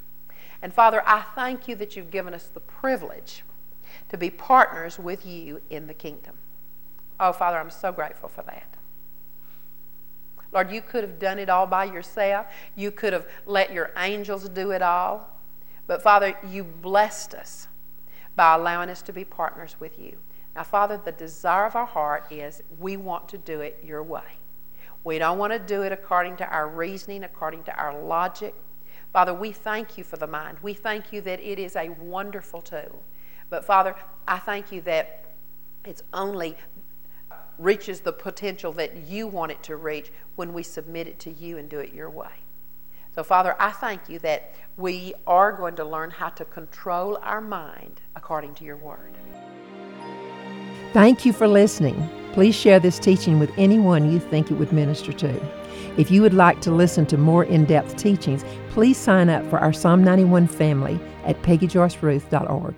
And 0.62 0.72
Father, 0.72 1.02
I 1.04 1.22
thank 1.34 1.68
you 1.68 1.76
that 1.76 1.96
you've 1.96 2.10
given 2.10 2.34
us 2.34 2.44
the 2.44 2.60
privilege 2.60 3.42
to 4.08 4.16
be 4.16 4.30
partners 4.30 4.98
with 4.98 5.26
you 5.26 5.60
in 5.70 5.87
the 5.87 5.94
kingdom. 5.94 6.37
Oh, 7.20 7.32
Father, 7.32 7.58
I'm 7.58 7.70
so 7.70 7.92
grateful 7.92 8.28
for 8.28 8.42
that. 8.42 8.66
Lord, 10.52 10.70
you 10.70 10.80
could 10.80 11.02
have 11.02 11.18
done 11.18 11.38
it 11.38 11.48
all 11.48 11.66
by 11.66 11.84
yourself. 11.84 12.46
You 12.76 12.92
could 12.92 13.12
have 13.12 13.26
let 13.44 13.72
your 13.72 13.90
angels 13.96 14.48
do 14.48 14.70
it 14.70 14.82
all. 14.82 15.28
But 15.87 16.00
Father, 16.00 16.34
you 16.48 16.64
blessed 16.64 17.34
us 17.34 17.66
by 18.37 18.54
allowing 18.54 18.88
us 18.88 19.02
to 19.02 19.12
be 19.12 19.24
partners 19.24 19.76
with 19.78 19.98
you. 19.98 20.16
Now, 20.55 20.62
Father, 20.62 21.01
the 21.05 21.12
desire 21.12 21.67
of 21.67 21.75
our 21.75 21.87
heart 21.87 22.31
is 22.31 22.62
we 22.79 22.97
want 22.97 23.29
to 23.31 23.38
do 23.38 23.61
it 23.61 23.83
your 23.85 24.03
way. 24.03 24.38
We 25.03 25.19
don't 25.19 25.38
want 25.38 25.53
to 25.53 25.59
do 25.59 25.83
it 25.83 25.93
according 25.93 26.37
to 26.37 26.49
our 26.49 26.69
reasoning, 26.69 27.25
according 27.25 27.64
to 27.64 27.77
our 27.77 28.01
logic. 28.01 28.55
Father, 29.12 29.35
we 29.35 29.53
thank 29.53 29.99
you 29.99 30.05
for 30.05 30.17
the 30.17 30.27
mind. 30.27 30.59
We 30.62 30.75
thank 30.75 31.12
you 31.12 31.21
that 31.23 31.40
it 31.40 31.59
is 31.59 31.77
a 31.77 31.90
wonderful 31.90 32.62
tool. 32.62 33.03
But, 33.51 33.64
Father, 33.64 33.95
I 34.27 34.38
thank 34.38 34.73
you 34.73 34.81
that 34.83 35.27
it's 35.85 36.03
only 36.12 36.57
reaches 37.59 38.01
the 38.01 38.12
potential 38.12 38.73
that 38.73 38.97
you 38.97 39.27
want 39.27 39.53
it 39.53 39.62
to 39.64 39.77
reach 39.77 40.11
when 40.37 40.53
we 40.53 40.62
submit 40.62 41.07
it 41.07 41.19
to 41.21 41.31
you 41.31 41.59
and 41.59 41.69
do 41.69 41.79
it 41.79 41.93
your 41.93 42.11
way. 42.11 42.31
So, 43.14 43.23
Father, 43.23 43.55
I 43.61 43.71
thank 43.71 44.09
you 44.09 44.19
that 44.21 44.53
we 44.77 45.14
are 45.27 45.53
going 45.53 45.77
to 45.77 45.85
learn 45.85 46.11
how 46.11 46.31
to 46.31 46.45
control 46.45 47.19
our 47.23 47.40
mind 47.40 48.01
according 48.17 48.55
to 48.55 48.64
your 48.64 48.77
word. 48.77 49.17
Thank 50.94 51.26
you 51.26 51.33
for 51.33 51.48
listening. 51.48 52.09
Please 52.35 52.54
share 52.54 52.78
this 52.78 53.00
teaching 53.00 53.40
with 53.40 53.50
anyone 53.57 54.12
you 54.12 54.20
think 54.20 54.52
it 54.52 54.54
would 54.54 54.72
minister 54.72 55.12
to. 55.12 55.42
If 55.96 56.09
you 56.09 56.22
would 56.22 56.35
like 56.35 56.61
to 56.61 56.70
listen 56.70 57.04
to 57.07 57.18
more 57.18 57.42
in 57.42 57.64
depth 57.64 57.96
teachings, 57.96 58.44
please 58.70 58.96
sign 58.96 59.28
up 59.28 59.44
for 59.50 59.59
our 59.59 59.72
Psalm 59.72 60.04
91 60.04 60.46
family 60.46 61.00
at 61.24 61.42
peggyjoyceruth.org. 61.42 62.76